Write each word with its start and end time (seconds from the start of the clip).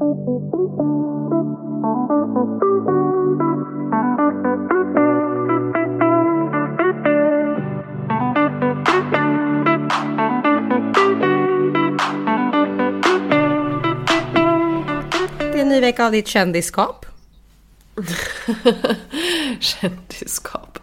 Det 0.00 0.06
är 0.06 0.12
en 15.56 15.68
ny 15.68 15.80
vecka 15.80 16.06
av 16.06 16.12
ditt 16.12 16.28
kändisskap. 16.28 17.06
Kändisskap. 19.60 20.78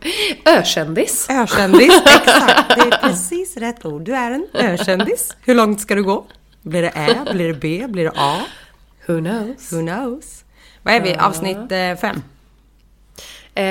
Ökändis. 0.46 1.28
Ökändis, 1.30 2.02
exakt. 2.06 2.76
Det 2.76 2.82
är 2.82 3.10
precis 3.10 3.58
rätt 3.58 3.86
ord. 3.86 4.02
Du 4.02 4.16
är 4.16 4.32
en 4.32 4.48
ökändis. 4.54 5.36
Hur 5.42 5.56
långt 5.56 5.82
ska 5.82 5.96
du 5.96 6.04
gå? 6.04 6.26
Blir 6.62 6.82
det 6.82 6.90
Ä? 6.90 7.34
Blir 7.34 7.48
det 7.48 7.54
B? 7.54 7.86
Blir 7.88 8.04
det 8.04 8.14
A? 8.16 8.38
Who 9.08 9.20
knows? 9.20 9.74
Who 9.74 9.82
knows? 9.82 10.44
Vad 10.84 10.93
är 10.93 11.02
vi? 11.02 11.16
Avsnitt 11.16 11.71
eh, 11.71 11.96
fem? 11.96 12.21
Eh, 13.56 13.64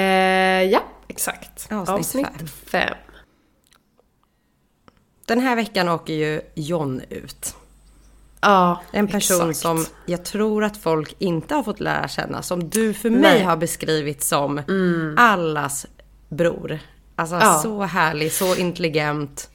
ja, 0.72 0.82
exakt. 1.08 1.68
Avsnitt 1.72 1.88
Avsnitt 1.98 2.26
fem. 2.26 2.46
fem. 2.46 2.94
Den 5.26 5.40
här 5.40 5.56
veckan 5.56 5.88
åker 5.88 6.14
ju 6.14 6.40
John 6.54 7.00
ut. 7.10 7.54
Ja, 8.40 8.80
En 8.92 9.08
person 9.08 9.50
exakt. 9.50 9.58
som 9.62 9.84
jag 10.06 10.24
tror 10.24 10.64
att 10.64 10.76
folk 10.76 11.14
inte 11.18 11.54
har 11.54 11.62
fått 11.62 11.80
lära 11.80 12.08
känna. 12.08 12.42
Som 12.42 12.68
du 12.70 12.94
för 12.94 13.10
mig 13.10 13.20
Nej. 13.20 13.42
har 13.42 13.56
beskrivit 13.56 14.22
som 14.22 14.60
allas 15.16 15.86
bror. 16.28 16.78
Alltså 17.16 17.36
Ja. 17.36 17.58
så 17.62 17.82
härlig, 17.82 18.32
så 18.32 18.56
intelligent. 18.56 19.50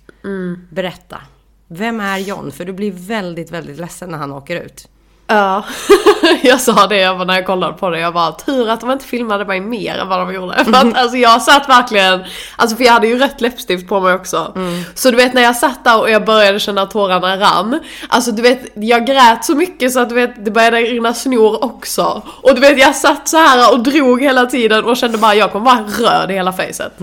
Berätta. 0.70 1.21
Vem 1.68 1.99
är 1.99 2.18
John? 2.18 2.52
För 2.52 2.66
du 2.66 2.73
blir 2.73 2.91
väldigt, 2.91 3.52
väldigt 3.52 3.77
ledsen 3.77 4.09
när 4.09 4.18
han 4.18 4.32
åker 4.32 4.62
ut. 4.62 4.88
Ja, 5.31 5.63
jag 6.44 6.62
sa 6.62 6.88
det 6.88 6.98
jag 6.98 7.27
när 7.27 7.35
jag 7.35 7.45
kollade 7.45 7.73
på 7.73 7.90
det. 7.90 7.99
Jag 7.99 8.13
bara 8.13 8.31
tur 8.31 8.70
att 8.70 8.81
de 8.81 8.91
inte 8.91 9.05
filmade 9.05 9.46
mig 9.46 9.60
mer 9.60 9.98
än 9.98 10.07
vad 10.07 10.20
de 10.20 10.34
gjorde. 10.34 10.65
För 10.65 10.71
att 10.71 10.98
alltså 10.98 11.18
jag 11.18 11.41
satt 11.41 11.70
verkligen, 11.70 12.24
alltså 12.55 12.77
för 12.77 12.84
jag 12.84 12.93
hade 12.93 13.07
ju 13.07 13.20
rött 13.20 13.41
läppstift 13.41 13.87
på 13.87 13.99
mig 13.99 14.13
också. 14.13 14.54
Så 14.96 15.12
du 15.12 15.18
vet 15.18 15.34
när 15.34 15.41
jag 15.41 15.55
satt 15.55 15.84
där 15.84 15.99
och 15.99 16.09
jag 16.09 16.26
började 16.26 16.59
känna 16.59 16.85
tårarna 16.85 17.37
rann. 17.37 17.79
Alltså 18.09 18.32
du 18.32 18.41
vet, 18.41 18.59
jag 18.74 19.05
grät 19.05 19.46
så 19.46 19.55
mycket 19.55 19.91
så 19.91 19.99
att 19.99 20.09
du 20.09 20.15
vet, 20.15 20.46
det 20.46 20.52
började 20.52 20.77
rinna 20.77 21.13
snor 21.13 21.63
också. 21.63 22.21
Och 22.41 22.55
du 22.55 22.62
vet 22.62 22.79
jag 22.79 22.96
satt 22.96 23.27
så 23.27 23.37
här 23.37 23.74
och 23.74 23.79
drog 23.79 24.21
hela 24.21 24.46
tiden 24.46 24.84
och 24.84 24.98
kände 24.98 25.18
bara 25.18 25.35
jag 25.35 25.52
kommer 25.52 25.65
vara 25.65 25.84
röd 25.99 26.32
i 26.32 26.34
hela 26.34 26.54
facet. 26.54 26.93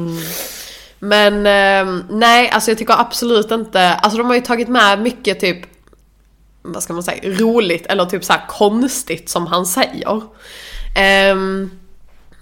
Men 0.99 1.47
ehm, 1.47 2.05
nej, 2.11 2.51
alltså 2.51 2.71
jag 2.71 2.79
tycker 2.79 3.01
absolut 3.01 3.51
inte, 3.51 3.95
alltså 3.95 4.19
de 4.19 4.27
har 4.27 4.34
ju 4.34 4.41
tagit 4.41 4.69
med 4.69 5.03
mycket 5.03 5.41
typ 5.41 5.78
vad 6.73 6.83
ska 6.83 6.93
man 6.93 7.03
säga, 7.03 7.39
roligt 7.39 7.87
eller 7.87 8.05
typ 8.05 8.25
så 8.25 8.35
konstigt 8.49 9.29
som 9.29 9.47
han 9.47 9.67
säger. 9.67 10.23
Ehm, 10.97 11.71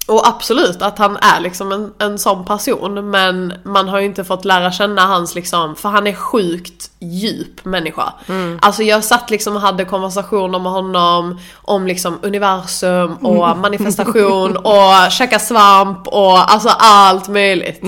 och 0.07 0.29
absolut 0.29 0.83
att 0.83 0.99
han 0.99 1.17
är 1.17 1.41
liksom 1.41 1.73
en, 1.73 1.93
en 1.99 2.19
sån 2.19 2.45
person 2.45 3.11
men 3.11 3.53
man 3.65 3.89
har 3.89 3.99
ju 3.99 4.07
inte 4.07 4.25
fått 4.25 4.45
lära 4.45 4.73
känna 4.73 5.07
hans 5.07 5.35
liksom, 5.35 5.77
för 5.77 5.89
han 5.89 6.07
är 6.07 6.15
sjukt 6.15 6.91
djup 6.99 7.65
människa. 7.65 8.13
Alltså 8.61 8.83
jag 8.83 9.05
satt 9.05 9.31
liksom 9.31 9.57
och 9.57 9.63
hade 9.63 9.85
konversationer 9.85 10.59
med 10.59 10.73
honom 10.73 11.41
om 11.55 11.87
liksom 11.87 12.19
universum 12.23 13.15
och 13.15 13.59
manifestation 13.59 14.57
och 14.57 15.13
käka 15.13 15.39
svamp 15.39 16.09
och 16.09 16.53
alltså 16.53 16.69
allt 16.69 17.29
möjligt. 17.29 17.83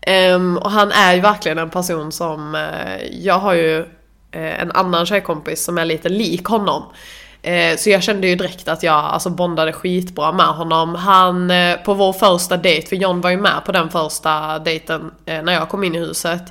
Ehm, 0.00 0.58
och 0.58 0.70
han 0.70 0.92
är 0.92 1.14
ju 1.14 1.20
verkligen 1.20 1.58
en 1.58 1.70
person 1.70 2.12
som, 2.12 2.54
eh, 2.54 3.06
jag 3.10 3.38
har 3.38 3.54
ju 3.54 3.86
en 4.32 4.72
annan 4.72 5.06
tjejkompis 5.06 5.64
som 5.64 5.78
är 5.78 5.84
lite 5.84 6.08
lik 6.08 6.44
honom. 6.44 6.82
Eh, 7.42 7.76
så 7.76 7.90
jag 7.90 8.02
kände 8.02 8.26
ju 8.26 8.34
direkt 8.34 8.68
att 8.68 8.82
jag 8.82 8.94
alltså 8.94 9.30
bondade 9.30 9.72
skitbra 9.72 10.32
med 10.32 10.46
honom. 10.46 10.94
Han, 10.94 11.50
eh, 11.50 11.76
på 11.76 11.94
vår 11.94 12.12
första 12.12 12.56
dejt, 12.56 12.88
för 12.88 12.96
John 12.96 13.20
var 13.20 13.30
ju 13.30 13.36
med 13.36 13.64
på 13.66 13.72
den 13.72 13.90
första 13.90 14.58
dejten 14.58 15.10
eh, 15.26 15.42
när 15.42 15.52
jag 15.52 15.68
kom 15.68 15.84
in 15.84 15.94
i 15.94 15.98
huset. 15.98 16.42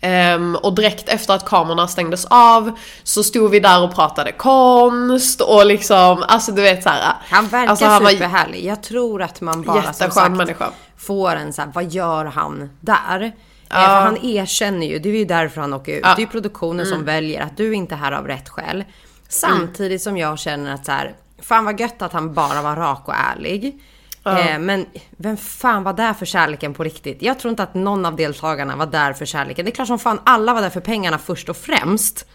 Ehm, 0.00 0.56
och 0.56 0.74
direkt 0.74 1.08
efter 1.08 1.34
att 1.34 1.44
kamerorna 1.44 1.88
stängdes 1.88 2.24
av 2.30 2.78
så 3.02 3.22
stod 3.22 3.50
vi 3.50 3.60
där 3.60 3.82
och 3.82 3.94
pratade 3.94 4.32
konst 4.32 5.40
och 5.40 5.66
liksom, 5.66 6.24
alltså 6.28 6.52
du 6.52 6.62
vet 6.62 6.82
såhär. 6.82 7.14
Han 7.30 7.48
verkar 7.48 7.70
alltså, 7.70 7.84
han 7.84 8.06
superhärlig. 8.06 8.64
Jag 8.64 8.82
tror 8.82 9.22
att 9.22 9.40
man 9.40 9.62
bara 9.62 9.92
som 9.92 10.10
sagt 10.10 10.36
människa. 10.36 10.70
får 10.96 11.36
en 11.36 11.52
så 11.52 11.62
här, 11.62 11.70
vad 11.74 11.92
gör 11.92 12.24
han 12.24 12.70
där? 12.80 13.32
Eh, 13.70 13.76
Ja. 13.76 13.86
För 13.86 14.00
han 14.04 14.16
erkänner 14.24 14.86
ju, 14.86 14.98
det 14.98 15.08
är 15.08 15.12
ju 15.18 15.24
därför 15.24 15.60
han 15.60 15.74
åker 15.74 15.92
ut. 15.96 16.00
Ja. 16.02 16.14
Det 16.14 16.20
är 16.22 16.26
ju 16.26 16.30
produktionen 16.30 16.86
Mm. 16.86 16.98
som 16.98 17.04
väljer 17.04 17.40
att 17.42 17.56
du 17.56 17.74
inte 17.74 17.94
är 17.94 17.98
här 17.98 18.12
av 18.12 18.26
rätt 18.26 18.48
skäl. 18.48 18.84
Samtidigt 19.28 20.02
som 20.02 20.16
jag 20.16 20.38
känner 20.38 20.74
att 20.74 20.84
så 20.86 20.92
här, 20.92 21.14
fan 21.38 21.64
vad 21.64 21.80
gött 21.80 22.02
att 22.02 22.12
han 22.12 22.34
bara 22.34 22.62
var 22.62 22.76
rak 22.76 23.08
och 23.08 23.14
ärlig. 23.14 23.80
Eh, 24.26 24.58
men 24.58 24.86
vem 25.16 25.36
fan 25.36 25.82
var 25.82 25.92
där 25.92 26.14
för 26.14 26.26
kärleken 26.26 26.74
på 26.74 26.84
riktigt? 26.84 27.22
Jag 27.22 27.38
tror 27.38 27.50
inte 27.50 27.62
att 27.62 27.74
någon 27.74 28.06
av 28.06 28.16
deltagarna 28.16 28.76
var 28.76 28.86
där 28.86 29.12
för 29.12 29.26
kärleken. 29.26 29.64
Det 29.64 29.70
är 29.70 29.74
klart 29.74 29.88
som 29.88 29.98
fan 29.98 30.20
alla 30.24 30.54
var 30.54 30.60
där 30.62 30.70
för 30.70 30.80
pengarna 30.80 31.18
först 31.18 31.48
och 31.48 31.56
främst. 31.56 32.26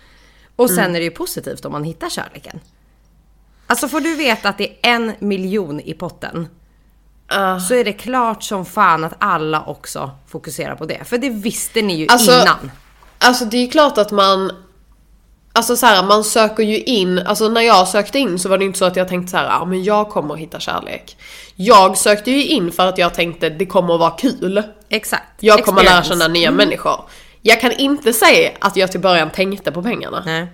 Och 0.56 0.70
sen 0.70 0.80
Mm. 0.80 0.96
är 0.96 1.00
det 1.00 1.04
ju 1.06 1.12
positivt 1.12 1.66
om 1.66 1.72
man 1.72 1.84
hittar 1.84 2.10
kärleken. 2.10 2.60
Alltså 3.68 3.88
får 3.88 4.00
du 4.02 4.16
veta 4.16 4.50
att 4.50 4.58
det 4.58 4.68
är 4.70 4.78
en 4.82 5.12
miljon 5.20 5.80
i 5.80 5.94
potten. 5.94 6.48
Så 7.68 7.74
är 7.74 7.84
det 7.84 7.94
klart 7.94 8.44
som 8.44 8.66
fan 8.66 9.04
att 9.04 9.14
alla 9.20 9.64
också 9.64 10.12
fokuserar 10.28 10.76
på 10.76 10.86
det. 10.86 11.04
För 11.06 11.18
det 11.18 11.30
visste 11.30 11.82
ni 11.82 11.96
ju 11.96 12.08
Alltså, 12.10 12.32
innan. 12.32 12.72
Alltså 13.18 13.46
det 13.46 13.58
är 13.58 13.72
klart 13.72 13.98
att 13.98 14.12
man 14.12 14.52
Alltså 15.58 15.78
så 15.78 15.86
här, 15.86 16.04
man 16.04 16.24
söker 16.24 16.64
ju 16.64 16.80
in, 16.80 17.20
alltså 17.20 17.50
när 17.50 17.62
jag 17.62 17.88
sökte 17.88 18.20
in 18.20 18.40
så 18.40 18.50
var 18.50 18.58
det 18.58 18.66
inte 18.66 18.80
så 18.80 18.86
att 18.86 18.96
jag 18.96 19.08
tänkte 19.08 19.32
så 19.32 19.38
här, 19.38 19.46
ja 19.46 19.66
men 19.66 19.84
jag 19.84 20.10
kommer 20.10 20.36
hitta 20.36 20.60
kärlek. 20.60 21.18
Jag 21.56 21.98
sökte 21.98 22.32
ju 22.32 22.46
in 22.46 22.72
för 22.72 22.88
att 22.88 22.98
jag 22.98 23.14
tänkte 23.14 23.50
det 23.50 23.66
kommer 23.66 23.94
att 23.94 24.00
vara 24.00 24.12
kul. 24.12 24.64
Exakt. 24.90 25.24
Jag 25.40 25.66
kommer 25.66 25.84
lära 25.84 26.04
känna 26.04 26.28
nya 26.28 26.52
människor. 26.52 27.02
Jag 27.42 27.62
kan 27.62 27.72
inte 27.72 28.14
säga 28.14 28.52
att 28.60 28.76
jag 28.76 28.92
till 28.92 29.00
början 29.00 29.30
tänkte 29.30 29.72
på 29.72 29.84
pengarna. 29.84 30.24
Nej. 30.26 30.48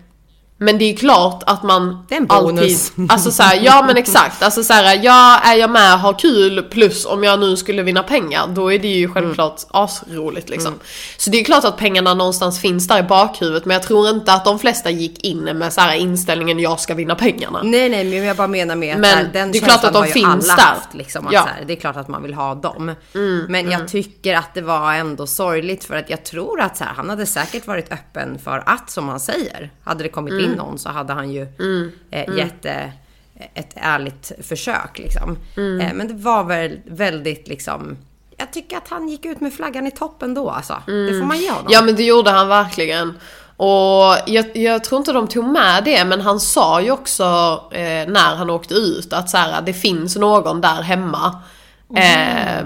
Men 0.64 0.78
det 0.78 0.86
är 0.86 0.98
klart 0.98 1.44
att 1.46 1.64
man 1.64 2.06
Det 2.10 2.16
är 2.16 2.20
en 2.20 2.26
bonus. 2.28 2.92
alltid, 2.92 3.12
alltså 3.12 3.32
så 3.32 3.44
här, 3.44 3.60
ja 3.64 3.84
men 3.88 3.98
exakt, 3.98 4.44
alltså 4.44 4.64
så 4.64 4.74
här, 4.74 5.00
ja 5.04 5.40
är 5.44 5.56
jag 5.56 5.70
med 5.70 6.00
har 6.00 6.14
kul 6.20 6.64
plus 6.64 7.06
om 7.06 7.24
jag 7.24 7.40
nu 7.40 7.58
skulle 7.58 7.84
vinna 7.84 8.04
pengar 8.04 8.48
då 8.48 8.74
är 8.74 8.80
det 8.80 8.88
ju 8.88 9.10
självklart 9.10 9.62
asroligt 9.70 10.50
liksom. 10.50 10.74
Så 11.18 11.30
det 11.30 11.40
är 11.40 11.44
klart 11.44 11.64
att 11.64 11.78
pengarna 11.78 12.14
någonstans 12.14 12.60
finns 12.60 12.88
där 12.88 13.00
i 13.00 13.04
bakhuvudet 13.04 13.66
men 13.66 13.74
jag 13.74 13.84
tror 13.84 14.10
inte 14.10 14.34
att 14.34 14.46
de 14.46 14.60
flesta 14.60 14.90
gick 14.90 15.24
in 15.24 15.44
med 15.44 15.74
så 15.74 15.82
här 15.82 15.96
inställningen 15.96 16.60
jag 16.60 16.80
ska 16.80 16.94
vinna 16.94 17.16
pengarna. 17.16 17.62
Nej 17.64 17.90
nej 17.90 18.04
men 18.04 18.24
jag 18.24 18.38
bara 18.38 18.48
menar 18.48 18.76
med 18.76 18.94
att 18.96 19.00
Men 19.02 19.18
här, 19.18 19.30
den 19.34 19.52
det 19.52 19.58
är 19.58 19.62
klart 19.62 19.84
att 19.84 19.94
de 19.94 20.06
finns 20.06 20.48
där. 20.48 20.64
Haft, 20.64 20.94
liksom, 20.94 21.28
Ja. 21.32 21.40
här, 21.42 21.64
det 21.68 21.74
är 21.74 21.78
klart 21.78 21.96
att 21.98 22.08
man 22.08 22.24
vill 22.24 22.34
ha 22.34 22.56
dem. 22.56 22.96
Mm, 23.16 23.46
men 23.50 23.72
jag 23.72 23.88
tycker 23.88 24.36
att 24.36 24.54
det 24.54 24.62
var 24.62 24.94
ändå 24.94 25.28
sorgligt 25.28 25.84
för 25.84 25.96
att 25.96 26.10
jag 26.10 26.24
tror 26.26 26.62
att 26.62 26.78
så 26.78 26.84
han 26.96 27.10
hade 27.10 27.26
säkert 27.26 27.68
varit 27.68 27.92
öppen 27.92 28.40
för 28.44 28.64
att 28.66 28.90
som 28.90 29.10
han 29.10 29.20
säger. 29.20 29.72
Hade 29.84 30.04
det 30.04 30.10
kommit 30.10 30.32
Mm. 30.34 30.51
In 30.52 30.58
någon 30.58 30.80
så 30.80 30.90
hade 30.90 31.14
han 31.14 31.32
ju 31.32 31.48
eh, 32.12 32.36
gett 32.38 32.66
eh, 32.66 32.88
ett 33.54 33.74
ärligt 33.76 34.32
försök 34.42 35.00
liksom. 35.00 35.38
Mm. 35.58 35.82
Eh, 35.82 35.94
men 35.94 36.08
det 36.08 36.14
var 36.14 36.44
väl 36.44 36.80
väldigt 36.86 37.48
liksom 37.48 37.98
jag 38.38 38.54
tycker 38.54 38.78
att 38.78 38.88
han 38.88 39.10
gick 39.10 39.26
ut 39.26 39.42
med 39.42 39.54
flaggan 39.54 39.88
i 39.88 39.92
toppen 39.92 40.34
då 40.34 40.50
alltså. 40.50 40.74
Det 40.86 41.20
får 41.20 41.26
man 41.26 41.40
ge 41.40 41.50
honom. 41.50 41.68
Ja 41.70 41.82
men 41.82 41.96
det 41.96 42.04
gjorde 42.04 42.32
han 42.32 42.48
verkligen. 42.48 43.14
Och 43.58 44.16
jag, 44.28 44.58
jag 44.58 44.84
tror 44.84 45.00
inte 45.00 45.12
de 45.12 45.28
tog 45.28 45.46
med 45.46 45.84
det 45.84 46.06
men 46.06 46.22
han 46.22 46.40
sa 46.40 46.82
ju 46.82 46.92
också 46.92 47.24
eh, 47.72 48.08
när 48.08 48.36
han 48.36 48.50
åkte 48.50 48.74
ut 48.74 49.14
att 49.14 49.30
så 49.30 49.38
här, 49.38 49.62
det 49.62 49.74
finns 49.74 50.16
någon 50.16 50.62
där 50.62 50.82
hemma. 50.82 51.42
Eh, 51.96 52.66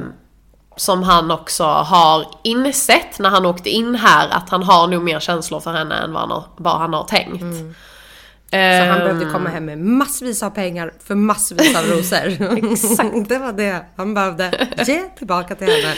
som 0.77 1.03
han 1.03 1.31
också 1.31 1.63
har 1.63 2.25
insett 2.43 3.19
när 3.19 3.29
han 3.29 3.45
åkte 3.45 3.69
in 3.69 3.95
här 3.95 4.29
att 4.29 4.49
han 4.49 4.63
har 4.63 4.87
nog 4.87 5.03
mer 5.03 5.19
känslor 5.19 5.59
för 5.59 5.73
henne 5.73 5.95
än 5.95 6.13
vad 6.13 6.21
han 6.21 6.31
har, 6.31 6.43
vad 6.57 6.77
han 6.77 6.93
har 6.93 7.03
tänkt. 7.03 7.41
Så 8.49 8.55
han 8.55 8.61
Ehm, 8.61 8.99
behövde 8.99 9.25
komma 9.25 9.49
hem 9.49 9.65
med 9.65 9.77
massvis 9.77 10.43
av 10.43 10.49
pengar 10.49 10.93
för 11.07 11.15
massvis 11.15 11.75
av 11.75 11.83
rosor. 11.83 12.67
Exakt. 12.71 13.13
Det 13.29 13.37
var 13.37 13.53
det 13.53 13.85
han 13.95 14.13
behövde 14.13 14.67
ge 14.87 15.01
tillbaka 15.17 15.55
till 15.55 15.67
henne. 15.67 15.95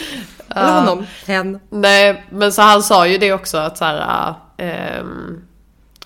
Eller 0.55 0.79
honom. 0.79 1.05
Hen. 1.25 1.59
Nej, 1.69 2.25
men 2.29 2.51
så 2.51 2.61
han 2.61 2.83
sa 2.83 3.07
ju 3.07 3.17
det 3.17 3.33
också 3.33 3.57
att 3.57 3.77
så 3.77 3.85
här, 3.85 4.35
ehm, 4.57 5.41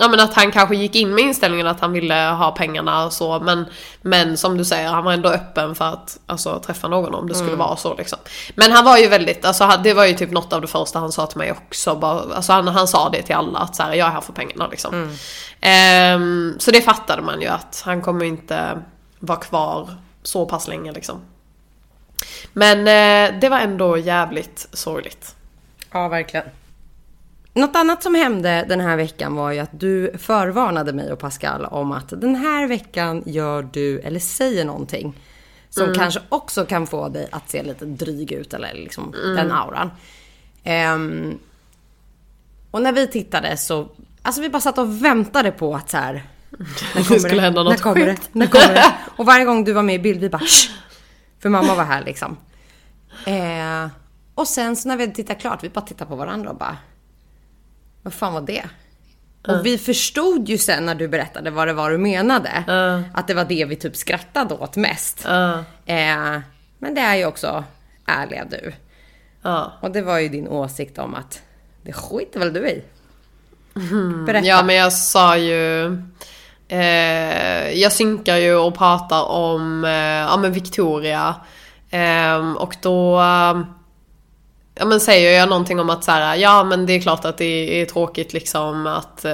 Ja 0.01 0.07
men 0.07 0.19
att 0.19 0.33
han 0.33 0.51
kanske 0.51 0.75
gick 0.75 0.95
in 0.95 1.15
med 1.15 1.23
inställningen 1.23 1.67
att 1.67 1.79
han 1.79 1.91
ville 1.91 2.13
ha 2.13 2.51
pengarna 2.51 3.05
och 3.05 3.13
så 3.13 3.39
men, 3.39 3.65
men 4.01 4.37
som 4.37 4.57
du 4.57 4.65
säger, 4.65 4.89
han 4.89 5.03
var 5.03 5.13
ändå 5.13 5.29
öppen 5.29 5.75
för 5.75 5.85
att 5.85 6.19
alltså, 6.25 6.59
träffa 6.59 6.87
någon 6.87 7.15
om 7.15 7.27
det 7.27 7.35
skulle 7.35 7.55
vara 7.55 7.75
så 7.75 7.95
liksom. 7.95 8.19
Men 8.55 8.71
han 8.71 8.85
var 8.85 8.97
ju 8.97 9.07
väldigt, 9.07 9.45
alltså 9.45 9.79
det 9.83 9.93
var 9.93 10.05
ju 10.05 10.13
typ 10.13 10.31
något 10.31 10.53
av 10.53 10.61
det 10.61 10.67
första 10.67 10.99
han 10.99 11.11
sa 11.11 11.25
till 11.25 11.37
mig 11.37 11.51
också. 11.51 11.95
Bara, 11.95 12.35
alltså 12.35 12.53
han, 12.53 12.67
han 12.67 12.87
sa 12.87 13.09
det 13.09 13.21
till 13.21 13.35
alla 13.35 13.59
att 13.59 13.75
så 13.75 13.83
här, 13.83 13.93
jag 13.93 14.07
är 14.07 14.11
här 14.11 14.21
för 14.21 14.33
pengarna 14.33 14.67
liksom. 14.67 15.17
Ehm, 15.61 16.55
så 16.59 16.71
det 16.71 16.81
fattade 16.81 17.21
man 17.21 17.41
ju 17.41 17.47
att 17.47 17.81
han 17.85 18.01
kommer 18.01 18.25
inte 18.25 18.81
vara 19.19 19.39
kvar 19.39 19.89
så 20.23 20.45
pass 20.45 20.67
länge 20.67 20.91
liksom. 20.91 21.21
Men 22.53 22.79
eh, 22.79 23.39
det 23.39 23.49
var 23.49 23.59
ändå 23.59 23.97
jävligt 23.97 24.67
sorgligt. 24.73 25.35
Ja, 25.91 26.07
verkligen. 26.07 26.45
Något 27.53 27.75
annat 27.75 28.03
som 28.03 28.15
hände 28.15 28.65
den 28.69 28.79
här 28.79 28.97
veckan 28.97 29.35
var 29.35 29.51
ju 29.51 29.59
att 29.59 29.79
du 29.79 30.17
förvarnade 30.17 30.93
mig 30.93 31.11
och 31.11 31.19
Pascal 31.19 31.65
om 31.65 31.91
att 31.91 32.09
den 32.09 32.35
här 32.35 32.67
veckan 32.67 33.23
gör 33.25 33.69
du 33.73 33.99
eller 33.99 34.19
säger 34.19 34.65
någonting 34.65 35.15
som 35.69 35.93
kanske 35.93 36.19
också 36.29 36.65
kan 36.65 36.87
få 36.87 37.09
dig 37.09 37.27
att 37.31 37.49
se 37.49 37.63
lite 37.63 37.85
dryg 37.85 38.31
ut 38.31 38.53
eller 38.53 38.73
liksom 38.73 39.11
den 39.11 39.51
auran. 39.51 39.91
Ehm, 40.63 41.39
och 42.71 42.81
när 42.81 42.91
vi 42.91 43.07
tittade 43.07 43.57
så, 43.57 43.89
alltså 44.21 44.41
vi 44.41 44.49
bara 44.49 44.61
satt 44.61 44.77
och 44.77 45.03
väntade 45.05 45.51
på 45.51 45.75
att 45.75 45.89
så 45.89 45.97
här. 45.97 46.23
När 46.95 47.03
kommer 47.03 47.19
skulle 47.19 47.41
hända 47.41 47.63
något 47.63 47.71
när 47.71 47.83
kommer 47.83 48.05
det? 48.05 48.17
När 48.31 48.47
kommer 48.47 48.73
det? 48.73 48.93
Och 49.15 49.25
varje 49.25 49.45
gång 49.45 49.63
du 49.63 49.73
var 49.73 49.83
med 49.83 49.95
i 49.95 49.99
bild, 49.99 50.19
vi 50.19 50.29
bara 50.29 50.41
Shh! 50.41 50.71
För 51.39 51.49
mamma 51.49 51.75
var 51.75 51.83
här 51.83 52.03
liksom. 52.03 52.37
Eh, 53.25 53.87
och 54.35 54.47
sen 54.47 54.75
så 54.75 54.87
när 54.87 54.97
vi 54.97 55.03
hade 55.03 55.15
tittat 55.15 55.39
klart, 55.39 55.63
vi 55.63 55.69
bara 55.69 55.81
tittade 55.81 56.09
på 56.09 56.15
varandra 56.15 56.49
och 56.49 56.57
bara 56.57 56.77
Vad 58.01 58.13
fan 58.13 58.33
var 58.33 58.41
det? 58.41 58.63
Och 59.47 59.65
vi 59.65 59.77
förstod 59.77 60.49
ju 60.49 60.57
sen 60.57 60.85
när 60.85 60.95
du 60.95 61.07
berättade 61.07 61.51
vad 61.51 61.67
det 61.67 61.73
var 61.73 61.91
du 61.91 61.97
menade. 61.97 62.49
Att 63.13 63.27
det 63.27 63.33
var 63.33 63.45
det 63.45 63.65
vi 63.65 63.75
typ 63.75 63.95
skrattade 63.95 64.53
åt 64.53 64.75
mest. 64.75 65.21
Ja. 65.27 65.53
Eh, 65.85 66.39
men 66.79 66.95
det 66.95 67.01
är 67.01 67.15
ju 67.15 67.25
också 67.25 67.63
ärliga 68.05 68.45
du. 68.45 68.73
Och 69.81 69.91
det 69.91 70.01
var 70.01 70.19
ju 70.19 70.29
din 70.29 70.47
åsikt 70.47 70.97
om 70.97 71.15
att 71.15 71.41
det 71.81 71.93
skiter 71.93 72.39
väl 72.39 72.53
du 72.53 72.69
i? 72.69 72.83
Berätta. 74.25 74.47
Ja 74.47 74.63
men 74.63 74.75
jag 74.75 74.93
sa 74.93 75.37
ju 75.37 75.85
eh, 76.67 77.71
Jag 77.71 77.91
synkar 77.91 78.35
ju 78.37 78.55
och 78.55 78.77
pratar 78.77 79.23
om 79.23 79.85
eh, 79.85 79.91
ja, 79.91 80.37
men 80.37 80.51
Victoria 80.51 81.35
Ehm, 81.91 82.57
Och 82.57 82.75
då 82.81 83.19
eh, 83.19 83.61
Ja 84.81 84.85
men 84.85 84.99
säger 84.99 85.39
jag 85.39 85.49
någonting 85.49 85.79
om 85.79 85.89
att 85.89 86.03
så 86.03 86.11
här, 86.11 86.35
ja 86.35 86.63
men 86.63 86.85
det 86.85 86.93
är 86.93 87.01
klart 87.01 87.25
att 87.25 87.37
det 87.37 87.81
är 87.81 87.85
tråkigt 87.85 88.33
liksom 88.33 88.87
att 88.87 89.25
eh, 89.25 89.33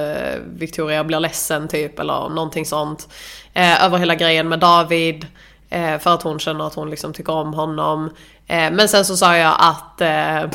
Victoria 0.54 1.04
blir 1.04 1.20
ledsen 1.20 1.68
typ 1.68 1.98
eller 1.98 2.28
någonting 2.28 2.66
sånt. 2.66 3.08
Eh, 3.54 3.84
över 3.84 3.98
hela 3.98 4.14
grejen 4.14 4.48
med 4.48 4.58
David. 4.58 5.26
Eh, 5.70 5.98
för 5.98 6.14
att 6.14 6.22
hon 6.22 6.38
känner 6.38 6.66
att 6.66 6.74
hon 6.74 6.90
liksom 6.90 7.12
tycker 7.12 7.32
om 7.32 7.54
honom. 7.54 8.10
Eh, 8.46 8.70
men 8.70 8.88
sen 8.88 9.04
så 9.04 9.16
sa 9.16 9.36
jag 9.36 9.54
att 9.58 10.00
eh, 10.00 10.50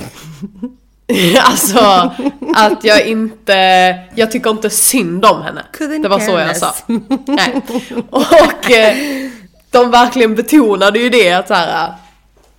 Alltså 1.44 2.12
att 2.56 2.84
jag 2.84 3.08
inte, 3.08 3.56
jag 4.16 4.32
tycker 4.32 4.50
inte 4.50 4.70
synd 4.70 5.26
om 5.26 5.42
henne. 5.42 5.66
Couldn't 5.78 6.04
det 6.04 6.10
var 6.10 6.20
så 6.20 6.32
jag 6.32 6.58
sa. 6.58 6.74
Nej. 7.26 7.62
Och 8.10 8.72
eh, 8.72 8.96
de 9.72 9.92
verkligen 9.92 10.36
betonade 10.36 11.00
ju 11.00 11.10
det 11.10 11.32
att 11.32 11.48
så 11.48 11.54
här. 11.54 11.94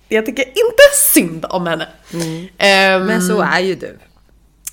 Jag 0.09 0.25
tycker 0.25 0.43
inte 0.43 0.83
synd 1.13 1.45
om 1.49 1.67
henne. 1.67 1.87
Ehm, 2.57 3.05
Men 3.05 3.21
så 3.21 3.41
är 3.41 3.59
ju 3.59 3.75
du. 3.75 3.97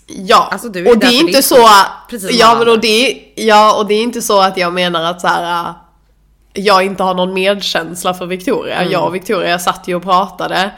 Ja, 0.06 0.48
Alltså, 0.52 0.68
du 0.68 0.90
och 0.90 0.98
det 0.98 1.06
är 1.06 1.20
inte 1.20 1.42
så... 1.42 1.68
precis 2.10 2.30
ja, 2.32 2.54
men 2.58 2.68
och 2.68 2.80
det, 2.80 3.10
är- 3.10 3.46
ja, 3.46 3.74
och 3.78 3.86
det 3.86 3.94
är 3.94 4.02
inte 4.02 4.22
så 4.22 4.40
att 4.40 4.56
jag 4.56 4.72
menar 4.72 5.04
att 5.04 5.20
så 5.20 5.26
här. 5.26 5.64
äh, 5.68 5.74
jag 6.54 6.84
inte 6.84 7.02
har 7.02 7.14
någon 7.14 7.34
medkänsla 7.34 8.14
för 8.14 8.26
Victoria. 8.26 8.74
Mm. 8.76 8.92
Jag 8.92 9.04
och 9.06 9.14
Victoria 9.14 9.58
satt 9.58 9.88
ju 9.88 9.94
och 9.94 10.02
pratade 10.02 10.70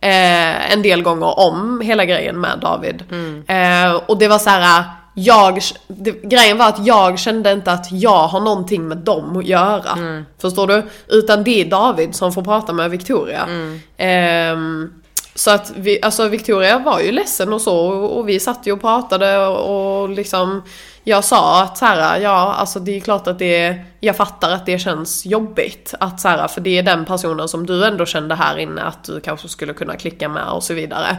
eh, 0.00 0.72
en 0.72 0.82
del 0.82 1.02
gånger 1.02 1.38
om 1.38 1.80
hela 1.80 2.04
grejen 2.04 2.40
med 2.40 2.58
David. 2.60 3.04
Mm. 3.10 3.44
Eh, 3.48 3.94
och 4.06 4.18
det 4.18 4.28
var 4.28 4.38
så 4.38 4.50
här. 4.50 4.84
Jag, 5.22 5.60
det, 5.88 6.10
grejen 6.10 6.58
var 6.58 6.68
att 6.68 6.86
jag 6.86 7.18
kände 7.18 7.52
inte 7.52 7.72
att 7.72 7.86
jag 7.92 8.26
har 8.28 8.40
någonting 8.40 8.88
med 8.88 8.98
dem 8.98 9.36
att 9.36 9.46
göra. 9.46 9.92
Mm. 9.92 10.24
Förstår 10.38 10.66
du? 10.66 10.82
Utan 11.08 11.44
det 11.44 11.60
är 11.60 11.64
David 11.64 12.14
som 12.14 12.32
får 12.32 12.42
prata 12.42 12.72
med 12.72 12.90
Victoria. 12.90 13.42
Mm. 13.42 13.80
Ehm, 13.96 14.92
så 15.34 15.50
att 15.50 15.72
vi, 15.76 16.02
alltså 16.02 16.28
Victoria 16.28 16.78
var 16.78 17.00
ju 17.00 17.12
ledsen 17.12 17.52
och 17.52 17.60
så 17.60 17.76
och, 17.88 18.28
vi 18.28 18.40
satt 18.40 18.66
ju 18.66 18.72
och 18.72 18.80
pratade 18.80 19.46
och, 19.46 20.00
och 20.02 20.08
liksom 20.08 20.62
Jag 21.04 21.24
sa 21.24 21.62
att 21.62 21.78
så 21.78 21.84
här, 21.84 22.20
ja 22.20 22.54
alltså 22.54 22.80
det 22.80 22.96
är 22.96 23.00
klart 23.00 23.26
att 23.26 23.38
det 23.38 23.84
Jag 24.00 24.16
fattar 24.16 24.50
att 24.50 24.66
det 24.66 24.78
känns 24.78 25.26
jobbigt 25.26 25.94
att 26.00 26.20
så 26.20 26.28
här, 26.28 26.48
för 26.48 26.60
det 26.60 26.78
är 26.78 26.82
den 26.82 27.04
personen 27.04 27.48
som 27.48 27.66
du 27.66 27.84
ändå 27.84 28.06
kände 28.06 28.34
här 28.34 28.58
inne 28.58 28.82
att 28.82 29.04
du 29.04 29.20
kanske 29.20 29.48
skulle 29.48 29.72
kunna 29.72 29.96
klicka 29.96 30.28
med 30.28 30.48
och 30.48 30.62
så 30.62 30.74
vidare. 30.74 31.16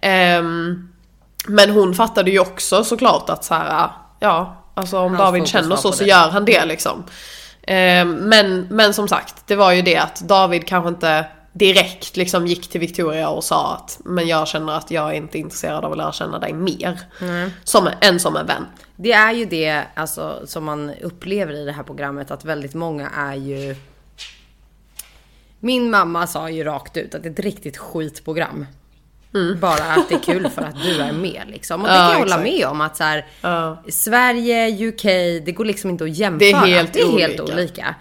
Ehm, 0.00 0.88
men 1.46 1.70
hon 1.70 1.94
fattade 1.94 2.30
ju 2.30 2.38
också 2.38 2.84
såklart 2.84 3.30
att 3.30 3.44
så 3.44 3.54
här, 3.54 3.90
ja 4.20 4.64
alltså 4.74 4.98
om 4.98 5.14
Hans 5.14 5.18
David 5.18 5.46
känner 5.46 5.76
så 5.76 5.92
så 5.92 6.04
gör 6.04 6.28
han 6.28 6.44
det 6.44 6.64
liksom. 6.64 7.04
Ehm, 7.62 8.14
men, 8.14 8.66
men 8.70 8.94
som 8.94 9.08
sagt, 9.08 9.46
det 9.46 9.56
var 9.56 9.72
ju 9.72 9.82
det 9.82 9.96
att 9.96 10.20
David 10.20 10.66
kanske 10.66 10.88
inte 10.88 11.26
direkt 11.52 12.16
liksom 12.16 12.46
gick 12.46 12.70
till 12.70 12.80
Victoria 12.80 13.28
och 13.28 13.44
sa 13.44 13.74
att 13.74 14.00
men 14.04 14.26
jag 14.26 14.48
känner 14.48 14.72
att 14.72 14.90
jag 14.90 15.10
är 15.10 15.12
inte 15.12 15.38
intresserad 15.38 15.84
av 15.84 15.92
att 15.92 15.98
lära 15.98 16.12
känna 16.12 16.38
dig 16.38 16.52
mer. 16.52 17.00
Som, 17.64 17.88
än 18.00 18.20
som 18.20 18.36
en 18.36 18.46
vän. 18.46 18.66
Det 18.96 19.12
är 19.12 19.32
ju 19.32 19.44
det 19.44 19.82
alltså, 19.94 20.42
som 20.46 20.64
man 20.64 20.90
upplever 20.90 21.52
i 21.52 21.64
det 21.64 21.72
här 21.72 21.82
programmet 21.82 22.30
att 22.30 22.44
väldigt 22.44 22.74
många 22.74 23.10
är 23.10 23.34
ju... 23.34 23.76
Min 25.60 25.90
mamma 25.90 26.26
sa 26.26 26.50
ju 26.50 26.64
rakt 26.64 26.96
ut 26.96 27.14
att 27.14 27.22
det 27.22 27.28
är 27.28 27.32
ett 27.32 27.38
riktigt 27.38 27.76
skitprogram. 27.76 28.66
Bara 29.60 29.84
att 29.84 30.08
det 30.08 30.14
är 30.14 30.18
kul 30.18 30.48
för 30.50 30.62
att 30.62 30.82
du 30.82 31.00
är 31.00 31.12
med 31.12 31.42
liksom. 31.48 31.80
Och 31.82 31.88
det 31.88 31.94
Mm. 31.94 32.02
Ja, 32.04 32.10
kan 32.10 32.12
jag 32.12 32.18
hålla 32.18 32.34
exakt. 32.46 32.58
med 32.58 32.66
om 32.68 32.80
att 32.80 32.96
så 32.96 33.04
här, 33.04 33.26
Ja. 33.40 33.82
Sverige, 33.88 34.88
UK, 34.88 35.02
det 35.44 35.52
går 35.56 35.64
liksom 35.64 35.90
inte 35.90 36.04
att 36.04 36.16
jämföra. 36.18 36.38
Det 36.38 36.50
är 36.50 36.56
helt 36.76 36.92
det 36.92 37.00
är 37.00 37.18
helt 37.18 37.40
olika. 37.40 37.54
olika. 37.54 37.94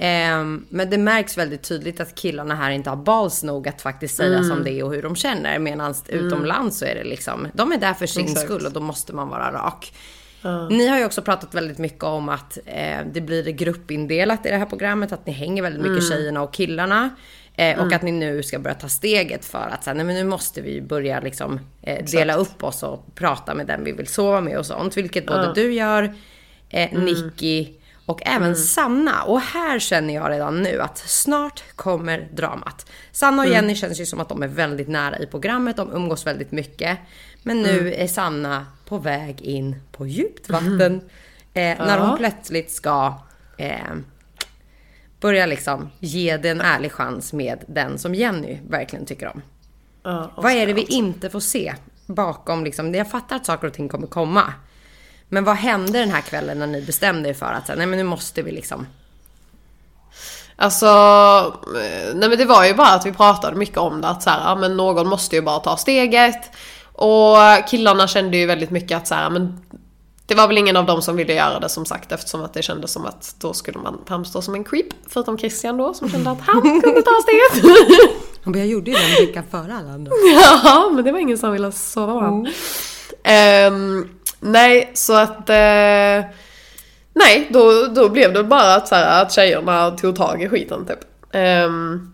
Ehm, 0.00 0.66
men 0.68 0.90
det 0.90 0.98
märks 0.98 1.38
väldigt 1.38 1.62
tydligt 1.62 2.00
att 2.00 2.14
killarna 2.14 2.54
här 2.54 2.70
inte 2.70 2.90
har 2.90 2.96
balls 2.96 3.42
nog 3.42 3.68
att 3.68 3.82
faktiskt 3.82 4.16
säga 4.16 4.36
Mm. 4.38 4.48
som 4.48 4.64
det 4.64 4.70
är 4.72 4.84
och 4.84 4.94
hur 4.94 5.02
de 5.02 5.16
känner. 5.16 5.58
Medan 5.58 5.94
utomlands 6.08 6.78
så 6.78 6.84
är 6.84 6.94
det 6.94 7.04
liksom, 7.04 7.48
de 7.54 7.72
är 7.72 7.78
där 7.78 7.94
för 7.94 8.06
sin 8.06 8.24
Exakt. 8.24 8.40
skull 8.40 8.66
och 8.66 8.72
då 8.72 8.80
måste 8.80 9.12
man 9.12 9.28
vara 9.28 9.52
rak. 9.52 9.92
Ni 10.70 10.86
har 10.88 10.98
ju 10.98 11.04
också 11.04 11.22
pratat 11.22 11.54
väldigt 11.54 11.78
mycket 11.78 12.04
om 12.04 12.28
att 12.28 12.58
eh, 12.66 12.98
det 13.12 13.20
blir 13.20 13.42
gruppindelat 13.50 14.46
i 14.46 14.48
det 14.48 14.56
här 14.56 14.66
programmet, 14.66 15.12
att 15.12 15.26
ni 15.26 15.32
hänger 15.32 15.62
väldigt 15.62 15.82
mycket 15.82 16.04
Mm. 16.04 16.10
tjejerna 16.18 16.42
och 16.42 16.54
killarna. 16.54 17.10
Eh, 17.58 17.78
Och 17.86 17.92
att 17.92 18.02
ni 18.02 18.12
nu 18.12 18.42
ska 18.42 18.58
börja 18.58 18.74
ta 18.74 18.88
steget 18.88 19.44
för 19.44 19.68
att 19.72 19.84
så 19.84 19.90
här, 19.90 19.94
nej 19.94 20.04
men 20.06 20.14
nu 20.14 20.24
måste 20.24 20.60
vi 20.60 20.80
börja 20.80 21.20
liksom 21.20 21.60
eh, 21.82 22.04
dela 22.04 22.34
upp 22.34 22.64
oss 22.64 22.82
och 22.82 23.14
prata 23.14 23.54
med 23.54 23.66
den 23.66 23.84
vi 23.84 23.92
vill 23.92 24.06
sova 24.06 24.40
med 24.40 24.58
och 24.58 24.66
sånt. 24.66 24.96
Vilket 24.96 25.26
både 25.26 25.52
du 25.54 25.72
gör, 25.72 26.02
eh, 26.68 26.92
Mm. 26.92 27.04
Nicky 27.04 27.68
och 28.06 28.20
även 28.26 28.56
Sanna. 28.56 29.22
Och 29.22 29.40
här 29.40 29.78
känner 29.78 30.14
jag 30.14 30.30
redan 30.30 30.62
nu 30.62 30.80
att 30.80 30.98
snart 30.98 31.62
kommer 31.76 32.28
dramat. 32.34 32.86
Sanna 33.12 33.42
och 33.42 33.46
Mm. 33.48 33.54
Jenny 33.56 33.74
känns 33.74 34.00
ju 34.00 34.06
som 34.06 34.20
att 34.20 34.28
de 34.28 34.42
är 34.42 34.48
väldigt 34.48 34.88
nära 34.88 35.18
i 35.18 35.26
programmet, 35.26 35.76
de 35.76 35.92
umgås 35.92 36.26
väldigt 36.26 36.52
mycket. 36.52 36.98
Men 37.42 37.62
nu 37.62 37.78
Mm. 37.80 38.00
är 38.02 38.06
Sanna 38.06 38.66
på 38.84 38.98
väg 38.98 39.40
in 39.42 39.76
på 39.92 40.06
djupt 40.06 40.48
vatten. 40.50 41.00
Eh, 41.54 41.78
när 41.78 41.98
hon 41.98 42.16
plötsligt 42.18 42.70
ska 42.70 43.14
eh, 43.56 43.78
börja 45.20 45.46
liksom 45.46 45.90
ge 46.00 46.36
det 46.36 46.48
en 46.48 46.60
ärlig 46.60 46.92
chans 46.92 47.32
med 47.32 47.64
den 47.66 47.98
som 47.98 48.14
Jenny 48.14 48.58
verkligen 48.68 49.06
tycker 49.06 49.28
om. 49.28 49.42
Ja, 50.02 50.30
Vad 50.36 50.52
är 50.52 50.66
det 50.66 50.72
vi 50.72 50.82
inte 50.82 51.30
får 51.30 51.40
se 51.40 51.74
bakom 52.06 52.64
liksom? 52.64 52.94
Jag 52.94 53.10
fattar 53.10 53.36
att 53.36 53.46
saker 53.46 53.66
och 53.66 53.72
ting 53.72 53.88
kommer 53.88 54.06
komma. 54.06 54.52
Men 55.28 55.44
vad 55.44 55.56
hände 55.56 55.98
den 55.98 56.10
här 56.10 56.20
kvällen 56.20 56.58
när 56.58 56.66
ni 56.66 56.82
bestämde 56.82 57.28
er 57.28 57.34
för 57.34 57.52
att 57.52 57.68
nej 57.68 57.86
men 57.86 57.98
nu 57.98 58.04
måste 58.04 58.42
vi 58.42 58.52
liksom. 58.52 58.86
Alltså, 60.56 60.86
eh, 61.76 62.14
nej 62.14 62.28
men 62.28 62.38
det 62.38 62.44
var 62.44 62.64
ju 62.64 62.74
bara 62.74 62.88
att 62.94 63.06
vi 63.06 63.12
pratade 63.12 63.56
mycket 63.56 63.78
om 63.78 64.00
det 64.00 64.08
att 64.08 64.22
så 64.22 64.30
här, 64.30 64.56
men 64.56 64.76
någon 64.76 65.08
måste 65.08 65.36
ju 65.36 65.42
bara 65.42 65.58
ta 65.58 65.76
steget. 65.76 66.50
Och 66.92 67.36
killarna 67.68 68.06
kände 68.06 68.36
ju 68.36 68.46
väldigt 68.46 68.70
mycket 68.70 68.96
att 68.96 69.06
så 69.06 69.14
här, 69.14 69.30
men 69.30 69.60
det 70.28 70.34
var 70.34 70.48
väl 70.48 70.58
ingen 70.58 70.76
av 70.76 70.86
dem 70.86 71.02
som 71.02 71.16
ville 71.16 71.34
göra 71.34 71.60
det 71.60 71.68
som 71.68 71.86
sagt 71.86 72.12
eftersom 72.12 72.44
att 72.44 72.54
det 72.54 72.62
kändes 72.62 72.92
som 72.92 73.06
att 73.06 73.34
då 73.38 73.52
skulle 73.52 73.78
man 73.78 74.00
framstå 74.06 74.42
som 74.42 74.54
en 74.54 74.64
creep. 74.64 74.86
Förutom 75.08 75.38
Christian 75.38 75.76
då 75.76 75.94
som 75.94 76.10
kände 76.10 76.30
att 76.30 76.40
han 76.40 76.62
kunde 76.62 77.02
ta 77.02 77.10
steget. 77.22 77.64
Men 78.44 78.58
jag 78.58 78.66
gjorde 78.66 78.90
ju 78.90 78.96
den 78.96 79.26
veckan 79.26 79.44
före 79.50 79.74
alla 79.74 79.92
andra. 79.92 80.12
ja, 80.64 80.90
men 80.94 81.04
det 81.04 81.12
var 81.12 81.18
ingen 81.18 81.38
som 81.38 81.52
ville 81.52 81.72
sova 81.72 82.14
med 82.14 82.22
honom. 82.22 82.46
Ehm, 83.22 84.08
nej, 84.40 84.90
så 84.94 85.12
att... 85.12 85.50
eh, 85.50 86.24
nej, 87.14 87.48
då, 87.50 87.86
då 87.94 88.08
blev 88.08 88.32
det 88.32 88.44
bara 88.44 88.74
att, 88.74 88.88
så 88.88 88.94
här, 88.94 89.22
att 89.22 89.32
tjejerna 89.32 89.90
tog 89.90 90.16
tag 90.16 90.42
i 90.42 90.48
skiten 90.48 90.86
typ. 90.86 90.98
Ehm, 91.32 92.12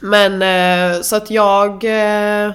men 0.00 0.42
eh, 0.42 1.00
så 1.02 1.16
att 1.16 1.30
jag... 1.30 1.84
eh, 1.84 2.52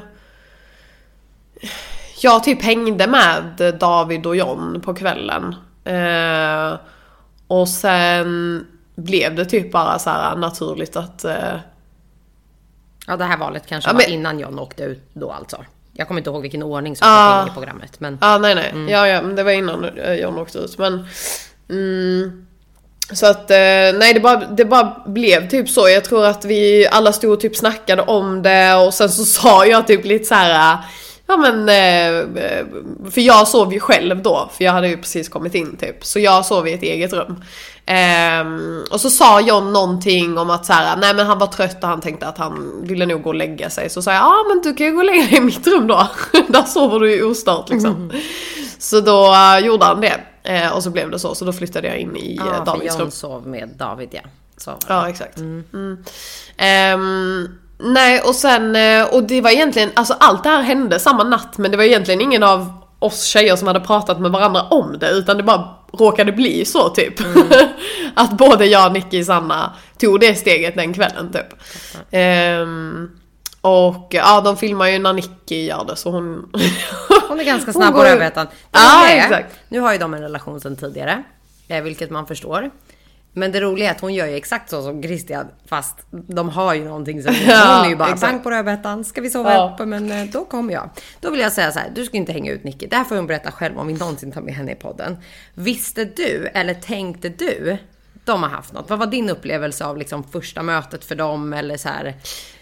jag 2.24 2.44
typ 2.44 2.62
hängde 2.62 3.08
med 3.08 3.74
David 3.80 4.26
och 4.26 4.36
John 4.36 4.82
på 4.86 4.94
kvällen. 4.94 5.56
Eh, 5.84 6.80
och 7.48 7.68
sen 7.70 8.66
blev 8.96 9.36
det 9.36 9.46
typ 9.46 9.72
bara 9.72 10.00
så 10.00 10.10
här 10.10 10.36
naturligt 10.36 10.96
att... 10.96 11.26
eh, 11.26 11.36
Ja 13.08 13.18
det 13.18 13.24
här 13.26 13.38
valet 13.38 13.64
kanske 13.68 13.90
Ja, 13.90 13.94
var 13.94 14.02
men- 14.02 14.10
innan 14.12 14.40
John 14.40 14.60
åkte 14.60 14.84
ut 14.84 15.10
då 15.14 15.32
alltså. 15.32 15.58
Jag 15.94 16.08
kommer 16.08 16.20
inte 16.22 16.30
ihåg 16.30 16.42
vilken 16.42 16.64
ordning 16.64 16.96
som 16.96 17.08
Ah. 17.10 17.42
in 17.42 17.48
i 17.48 17.52
programmet. 17.52 18.00
Men 18.00 18.18
Ja, 18.22 18.38
nej, 18.38 18.56
nej. 18.56 18.74
Ja, 18.90 19.08
ja, 19.08 19.22
men 19.22 19.36
det 19.36 19.44
var 19.44 19.52
innan 19.52 19.86
eh, 19.86 20.14
John 20.14 20.38
åkte 20.38 20.58
ut. 20.58 20.78
Men... 20.78 21.06
Mm, 21.70 22.46
så 23.14 23.26
att, 23.26 23.52
eh, 23.52 23.58
nej 24.00 24.14
det 24.14 24.20
bara, 24.20 24.36
det 24.46 24.66
bara 24.66 25.04
blev 25.06 25.50
typ 25.50 25.70
så. 25.70 25.90
Jag 25.90 26.04
tror 26.06 26.26
att 26.26 26.46
vi 26.46 26.88
alla 26.92 27.14
stod 27.14 27.32
och 27.34 27.40
typ 27.40 27.56
snackade 27.56 28.02
om 28.02 28.42
det 28.42 28.74
och 28.76 28.94
sen 28.94 29.10
så 29.10 29.26
sa 29.42 29.66
jag 29.66 29.88
typ 29.88 30.06
lite 30.06 30.26
så 30.26 30.36
här. 30.36 30.78
Ja 31.30 31.38
men, 31.38 31.70
eh, 31.70 32.28
för 33.12 33.22
jag 33.22 33.48
sov 33.48 33.74
ju 33.74 33.80
själv 33.80 34.22
då, 34.22 34.50
för 34.54 34.64
jag 34.64 34.72
hade 34.72 34.88
ju 34.88 34.98
precis 34.98 35.30
kommit 35.30 35.56
in 35.56 35.78
typ. 35.78 36.06
Så 36.06 36.20
jag 36.20 36.46
sov 36.46 36.68
i 36.68 36.74
ett 36.74 36.84
eget 36.84 37.14
rum. 37.14 37.44
Ehm, 37.86 38.84
och 38.92 39.02
så 39.02 39.10
sa 39.10 39.42
John 39.42 39.74
någonting 39.74 40.38
om 40.38 40.50
att 40.50 40.66
så 40.66 40.74
här, 40.74 40.98
nej 40.98 41.14
men 41.14 41.26
han 41.26 41.40
var 41.40 41.48
trött 41.48 41.84
och 41.84 41.90
han 41.90 42.02
tänkte 42.02 42.28
att 42.28 42.38
han 42.38 42.82
ville 42.84 43.06
nog 43.06 43.22
gå 43.22 43.30
och 43.30 43.36
lägga 43.36 43.70
sig. 43.70 43.90
Så 43.90 44.02
sa 44.02 44.12
jag, 44.12 44.22
ja 44.22 44.26
ah, 44.26 44.46
men 44.50 44.62
du 44.62 44.74
kan 44.74 44.88
ju 44.88 44.94
gå 44.94 45.00
och 45.00 45.06
lägga 45.06 45.24
dig 45.24 45.38
i 45.38 45.42
mitt 45.42 45.68
rum 45.68 45.88
då. 45.88 46.08
Där 46.48 46.64
sover 46.64 47.00
du 47.00 47.16
ju 47.16 47.24
ostört 47.24 47.70
liksom. 47.70 47.96
Mm. 47.96 48.22
Så 48.80 49.02
då 49.02 49.32
uh, 49.32 49.66
gjorde 49.66 49.86
han 49.86 50.02
det. 50.02 50.20
Uh, 50.50 50.76
och 50.76 50.84
så 50.84 50.90
blev 50.90 51.12
det 51.12 51.20
så, 51.20 51.36
så 51.36 51.46
då 51.46 51.54
flyttade 51.54 51.88
jag 51.88 51.98
in 51.98 52.16
i 52.16 52.36
ja, 52.36 52.64
Davids 52.66 52.96
rum. 52.96 53.02
John 53.02 53.12
sov 53.12 53.48
med 53.48 53.70
David 53.78 54.10
ja. 54.12 54.22
Så 54.58 54.78
ja, 54.88 55.10
exakt. 55.10 55.38
Mm. 55.38 55.64
Mm. 55.74 55.98
Um, 57.02 57.60
nej, 57.80 58.22
och 58.22 58.36
sen, 58.36 58.76
och 59.12 59.24
det 59.24 59.42
var 59.42 59.50
egentligen, 59.50 59.90
alltså 59.94 60.16
allt 60.20 60.44
det 60.44 60.50
här 60.50 60.62
hände 60.62 61.00
samma 61.00 61.24
natt 61.24 61.58
men 61.58 61.72
det 61.72 61.78
var 61.78 61.84
egentligen 61.84 62.22
ingen 62.22 62.44
av 62.44 62.74
oss 63.00 63.24
tjejer 63.24 63.56
som 63.56 63.68
hade 63.68 63.80
pratat 63.80 64.20
med 64.20 64.32
varandra 64.32 64.62
om 64.62 65.00
det 65.00 65.10
utan 65.10 65.38
det 65.38 65.44
bara 65.44 65.76
råkade 65.94 66.32
bli 66.32 66.66
så 66.66 66.90
typ. 66.90 67.20
Mm. 67.20 67.48
att 68.14 68.32
både 68.32 68.66
jag, 68.66 68.94
Nicky 68.94 69.24
Sanna 69.24 69.74
tog 69.98 70.20
det 70.20 70.36
steget 70.36 70.76
den 70.76 70.94
kvällen 70.94 71.32
typ. 71.32 71.54
Um, 72.14 73.20
och 73.62 74.08
ja, 74.10 74.42
de 74.42 74.58
filmar 74.58 74.88
ju 74.88 75.00
när 75.00 75.14
Nicky 75.14 75.66
gör 75.66 75.86
det 75.86 75.96
så 75.96 76.12
hon... 76.12 76.50
hon 77.28 77.40
är 77.40 77.44
ganska 77.44 77.74
snabb 77.74 77.94
på 77.94 78.04
rödbetan. 78.04 78.48
Ja, 78.72 79.10
exakt. 79.10 79.56
Nu 79.70 79.80
har 79.80 79.94
ju 79.94 80.00
de 80.00 80.14
en 80.14 80.22
relation 80.22 80.62
sedan 80.62 80.76
tidigare. 80.76 81.24
Eh, 81.68 81.84
vilket 81.84 82.10
man 82.10 82.28
förstår. 82.28 82.72
Men 83.34 83.52
det 83.52 83.62
roliga 83.62 83.90
är 83.90 83.92
att 83.92 84.02
hon 84.02 84.14
gör 84.14 84.28
ju 84.28 84.36
exakt 84.36 84.70
så 84.70 84.84
som 84.84 85.04
Christian 85.04 85.46
fast 85.66 85.98
de 86.12 86.50
har 86.50 86.74
ju 86.74 86.86
någonting 86.86 87.24
som 87.24 87.36
ja, 87.48 87.76
hon 87.76 87.86
är 87.86 87.90
ju 87.90 87.96
bara 87.96 88.16
bang 88.16 88.44
på 88.44 88.52
rödbetan. 88.52 89.04
Ska 89.04 89.22
vi 89.22 89.30
sova 89.30 89.54
ja. 89.54 89.72
uppe? 89.74 89.86
Men 89.86 90.12
eh, 90.12 90.26
då 90.26 90.46
kommer 90.46 90.74
jag. 90.74 90.90
Då 91.20 91.32
vill 91.32 91.40
jag 91.40 91.52
säga 91.52 91.72
så 91.72 91.80
här, 91.80 91.92
du 91.96 92.06
ska 92.06 92.18
inte 92.18 92.32
hänga 92.32 92.52
ut 92.52 92.64
Nicky. 92.64 92.88
Det 92.88 92.96
här 92.96 93.04
får 93.04 93.16
hon 93.16 93.28
berätta 93.28 93.52
själv 93.52 93.80
om 93.80 93.88
vi 93.88 93.94
någonsin 93.94 94.32
tar 94.32 94.42
med 94.42 94.54
henne 94.54 94.72
i 94.72 94.76
podden. 94.76 95.18
Visste 95.54 96.06
du 96.06 96.50
eller 96.54 96.74
tänkte 96.74 97.30
du 97.30 97.78
de 98.26 98.44
har 98.44 98.50
haft 98.50 98.74
något. 98.74 98.90
Vad 98.90 99.00
var 99.00 99.08
din 99.08 99.30
upplevelse 99.30 99.86
av 99.86 99.98
liksom 99.98 100.24
första 100.24 100.64
mötet 100.64 101.06
för 101.06 101.16
dem 101.16 101.54
eller 101.54 101.78
så 101.78 101.90
här? 101.90 102.04
Nej 102.04 102.14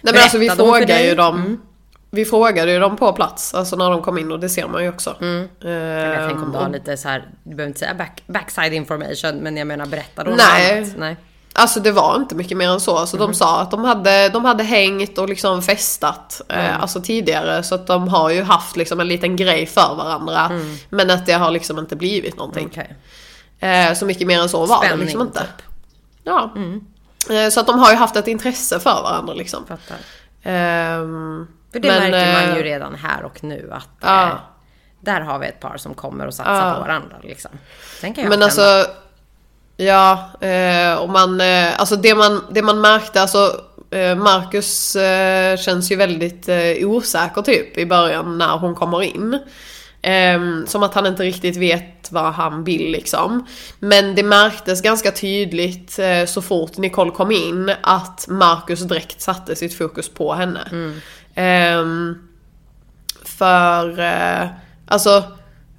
men 0.02 0.16
alltså 0.16 0.38
vi 0.38 0.50
frågar 0.50 1.00
ju 1.00 1.16
dem. 1.16 1.36
Mm. 1.36 1.62
Vi 2.12 2.26
frågade 2.26 2.72
ju 2.72 2.80
dem 2.80 2.96
på 2.96 3.14
plats, 3.14 3.54
alltså 3.54 3.76
när 3.76 3.90
de 3.90 4.02
kom 4.02 4.18
in 4.18 4.32
och 4.32 4.40
det 4.40 4.50
ser 4.50 4.68
man 4.68 4.84
ju 4.84 4.90
också. 4.90 5.16
Mm. 5.22 5.48
Uh, 5.66 5.72
jag 5.72 6.30
tänker 6.30 6.44
om 6.44 6.52
du 6.52 6.58
har 6.58 6.70
lite 6.70 6.98
så 6.98 7.08
här, 7.08 7.30
du 7.44 7.56
behöver 7.56 7.68
inte 7.68 7.80
säga 7.80 7.94
back, 7.94 8.24
backside 8.28 8.74
information, 8.74 9.38
men 9.38 9.58
jag 9.58 9.68
menar 9.68 9.86
berätta 9.86 10.24
då 10.24 10.32
Nej. 10.32 10.78
Annat. 10.78 10.94
Nej. 10.98 11.18
Alltså 11.60 11.80
det 11.80 11.92
var 11.92 12.16
inte 12.16 12.36
mycket 12.36 12.58
mer 12.58 12.70
än 12.70 12.80
så. 12.80 12.98
Alltså 12.98 13.18
mm. 13.18 13.28
De 13.28 13.34
sa 13.34 13.62
att 13.62 13.72
de 13.72 13.84
hade, 13.84 14.30
de 14.30 14.46
hade 14.46 14.64
hängt 14.64 15.18
och 15.18 15.30
liksom 15.30 15.62
festat 15.62 16.42
eh, 16.50 16.60
mm. 16.60 16.72
eh, 16.72 16.82
alltså 16.82 17.02
tidigare. 17.02 17.64
Så 17.64 17.76
att 17.76 17.88
de 17.88 18.08
har 18.08 18.30
ju 18.30 18.44
haft 18.44 18.76
liksom 18.76 19.00
en 19.00 19.08
liten 19.08 19.36
grej 19.36 19.66
för 19.66 19.96
varandra. 19.96 20.46
Mm. 20.46 20.76
Men 20.90 21.10
att 21.10 21.26
det 21.26 21.34
har 21.34 21.52
liksom 21.52 21.80
inte 21.80 21.96
blivit 21.96 22.38
någonting. 22.38 22.68
Okay. 22.68 22.88
Eh, 23.70 23.94
så 23.94 24.06
mycket 24.06 24.28
mer 24.28 24.42
än 24.42 24.50
så 24.50 24.66
var 24.66 24.78
Spänning, 24.78 24.98
det 24.98 25.04
liksom 25.04 25.22
inte. 25.22 25.40
Typ. 25.40 25.66
Ja. 26.24 26.54
Mm. 26.56 26.86
Eh, 27.30 27.50
så 27.50 27.60
att 27.60 27.68
de 27.68 27.80
har 27.80 27.92
ju 27.92 27.98
haft 27.98 28.16
ett 28.16 28.28
intresse 28.28 28.80
för 28.80 29.02
varandra 29.04 29.34
liksom. 29.34 29.66
Fattar. 29.66 29.98
Um, 31.02 31.48
för 31.72 31.80
det 31.80 31.88
men, 31.88 32.12
märker 32.12 32.34
man 32.34 32.56
ju 32.56 32.60
eh, 32.60 32.64
redan 32.64 32.96
här 32.96 33.24
och 33.24 33.44
nu 33.44 33.70
att 33.72 33.90
ja. 34.02 34.28
eh, 34.28 34.36
där 35.00 35.22
har 35.22 35.40
vi 35.40 35.48
ett 35.48 35.60
par 35.60 35.78
som 35.78 35.94
kommer 35.94 36.28
och 36.28 36.34
satsar 36.34 36.68
ja. 36.68 36.74
på 36.74 36.82
varandra 36.82 37.16
liksom. 37.24 37.52
Sen 38.02 38.14
kan 38.14 38.24
jag 38.24 38.30
men 38.30 38.44
alltså, 38.44 38.86
ja, 39.78 40.30
eh, 40.42 40.96
och 40.96 41.10
man, 41.10 41.42
eh, 41.42 41.80
alltså 41.80 41.96
det 41.96 42.16
man, 42.16 42.44
det 42.52 42.62
man 42.62 42.82
märkte, 42.82 43.22
alltså 43.22 43.62
eh, 43.92 44.16
Marcus 44.16 44.96
eh, 44.96 45.58
känns 45.58 45.92
ju 45.92 45.96
väldigt 45.96 46.50
osäker 46.82 47.42
typ 47.42 47.78
i 47.78 47.86
början 47.86 48.38
när 48.38 48.58
hon 48.58 48.76
kommer 48.76 49.04
in. 49.04 49.40
Um, 50.36 50.68
som 50.68 50.84
att 50.84 50.94
han 50.94 51.06
inte 51.06 51.24
riktigt 51.24 51.58
vet 51.58 52.12
vad 52.12 52.34
han 52.34 52.64
vill 52.64 52.92
liksom. 52.92 53.46
Men 53.80 54.16
det 54.16 54.24
märktes 54.24 54.82
ganska 54.82 55.12
tydligt 55.12 56.00
så 56.28 56.42
fort 56.42 56.78
Nicole 56.78 57.12
kom 57.12 57.32
in 57.32 57.72
att 57.82 58.26
Marcus 58.28 58.80
direkt 58.80 59.22
satte 59.22 59.56
sitt 59.56 59.78
fokus 59.78 60.10
på 60.10 60.34
henne. 60.34 60.68
Mm. 60.72 61.02
Um, 61.38 62.30
för, 63.26 64.00
uh, 64.00 64.50
alltså, 64.88 65.24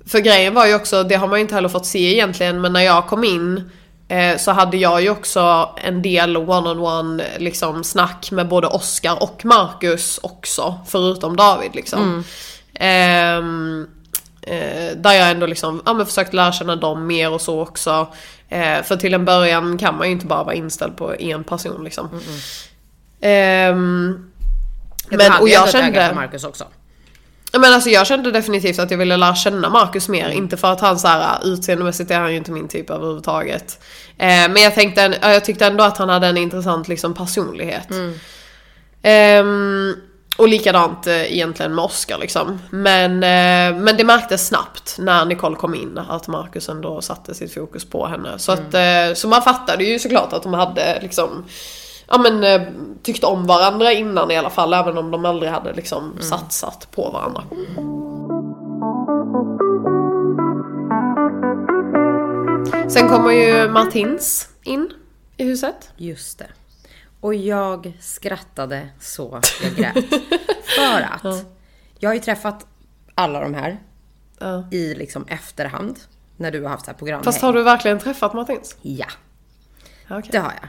för 0.07 0.19
grejen 0.19 0.55
var 0.55 0.67
ju 0.67 0.75
också, 0.75 1.03
det 1.03 1.15
har 1.15 1.29
man 1.29 1.39
ju 1.39 1.43
inte 1.43 1.55
heller 1.55 1.69
fått 1.69 1.87
se 1.87 2.13
egentligen, 2.13 2.61
men 2.61 2.73
när 2.73 2.81
jag 2.81 3.07
kom 3.07 3.25
in 3.25 3.71
uh, 4.13 4.37
så 4.39 4.53
hade 4.53 4.77
jag 4.77 5.03
ju 5.03 5.11
också 5.11 5.71
en 5.85 6.03
del 6.03 6.37
one-on-one 6.37 7.25
liksom 7.39 7.85
snack 7.85 8.31
med 8.31 8.49
både 8.49 8.67
Oscar 8.67 9.23
och 9.23 9.45
Marcus 9.45 10.21
också, 10.23 10.79
förutom 10.87 11.37
David 11.37 11.75
liksom. 11.75 12.25
Mm. 12.75 13.45
Um, 13.45 13.89
Eh, 14.49 14.97
där 14.97 15.13
jag 15.13 15.31
ändå 15.31 15.47
liksom, 15.47 15.83
ja 15.87 15.95
men 15.95 16.07
försökt 16.07 16.35
lära 16.35 16.53
känna 16.53 16.77
dem 16.77 17.07
mer 17.07 17.33
och 17.33 17.41
så 17.41 17.61
också. 17.61 18.07
Eh, 18.49 18.83
för 18.83 18.97
till 18.97 19.15
en 19.15 19.25
början 19.25 19.79
kan 19.79 19.97
man 19.97 20.07
ju 20.07 20.13
inte 20.13 20.27
bara 20.27 20.45
vara 20.45 20.55
inställd 20.55 20.97
på 20.97 21.15
en 21.21 21.45
person 21.45 21.85
liksom. 21.85 22.09
Mm 22.09 22.21
-mm. 22.21 23.71
Um, 23.71 24.31
men, 25.11 25.33
och 25.41 25.49
jag 25.49 25.71
kände... 25.71 26.13
Marcus 26.15 26.45
också. 26.45 26.65
Men 27.53 27.75
alltså 27.75 27.91
jag 27.91 28.07
kände 28.07 28.31
definitivt 28.31 28.79
att 28.79 28.91
jag 28.91 28.99
ville 28.99 29.17
lära 29.17 29.35
känna 29.35 29.71
Marcus 29.71 30.09
mer. 30.09 30.29
Inte 30.29 30.57
för 30.57 30.73
att 30.73 30.81
han 30.81 30.99
så 30.99 31.09
här 31.09 31.39
utseendemässigt 31.45 32.11
är 32.11 32.21
han 32.21 32.31
ju 32.31 32.37
inte 32.37 32.51
min 32.51 32.69
typ 32.69 32.91
överhuvudtaget. 32.91 33.81
Eh, 34.19 34.27
men 34.27 34.57
jag, 34.57 34.75
tänkte, 34.75 35.19
jag 35.23 35.45
tyckte 35.45 35.67
ändå 35.67 35.85
att 35.85 35.99
han 35.99 36.09
hade 36.09 36.27
en 36.27 36.37
intressant 36.37 36.89
liksom, 36.89 37.15
personlighet. 37.15 37.91
Mm. 37.91 38.15
Um, 39.47 39.97
och 40.39 40.49
likadant 40.49 41.07
eh, 41.07 41.33
egentligen 41.33 41.75
med 41.75 41.85
Oscar 41.85 42.19
liksom. 42.19 42.59
Men, 42.71 43.13
eh, 43.13 43.81
men 43.83 43.97
det 43.97 44.05
märktes 44.05 44.47
snabbt 44.47 44.97
när 44.99 45.25
Nicole 45.25 45.57
kom 45.57 45.75
in 45.75 45.99
att 45.99 46.29
Marcus 46.29 46.69
ändå 46.69 47.01
satte 47.01 47.35
sitt 47.35 47.55
fokus 47.55 47.85
på 47.85 48.07
henne. 48.07 48.39
Så, 48.39 48.53
mm. 48.53 48.65
att, 48.65 48.75
eh, 48.75 49.15
så 49.15 49.29
man 49.29 49.43
fattade 49.43 49.85
ju 49.85 49.99
såklart 49.99 50.33
att 50.33 50.43
de 50.43 50.55
hade 50.55 50.99
liksom 51.03 51.45
Ja 52.09 52.19
men 52.19 52.45
eh, 52.45 52.69
tyckte 53.03 53.27
om 53.27 53.47
varandra 53.47 53.93
innan 53.93 54.31
i 54.31 54.37
alla 54.37 54.51
fall 54.51 54.75
även 54.75 54.99
om 54.99 55.11
de 55.11 55.25
aldrig 55.25 55.53
hade 55.53 55.73
liksom 55.73 56.11
mm. 56.11 56.23
satsat 56.23 56.89
på 56.91 57.11
varandra. 57.11 57.43
Sen 62.89 63.09
kommer 63.09 63.33
ju 63.33 63.71
Martins 63.71 64.49
in 64.63 64.91
i 65.37 65.45
huset. 65.45 65.91
Just 65.97 66.39
det. 66.39 66.47
Och 67.21 67.35
jag 67.35 67.93
skrattade 68.01 68.89
så 69.01 69.41
jag 69.63 69.75
grät. 69.75 69.95
För 70.77 71.01
att 71.01 71.25
ja. 71.25 71.41
jag 71.99 72.11
har 72.11 72.15
ju 72.15 72.21
träffat 72.21 72.67
alla 73.15 73.41
de 73.41 73.55
här 73.55 73.79
ja. 74.39 74.65
i 74.71 74.95
liksom 74.95 75.25
efterhand. 75.29 75.99
När 76.37 76.51
du 76.51 76.63
har 76.63 76.69
haft 76.71 76.85
så 76.85 76.91
här 76.91 76.99
program. 76.99 77.23
Fast 77.23 77.43
har 77.43 77.53
du 77.53 77.63
verkligen 77.63 77.99
träffat 77.99 78.35
Martins? 78.35 78.77
Ja. 78.83 79.07
Okay. 80.11 80.31
Det 80.31 80.39
har 80.39 80.53
jag. 80.61 80.69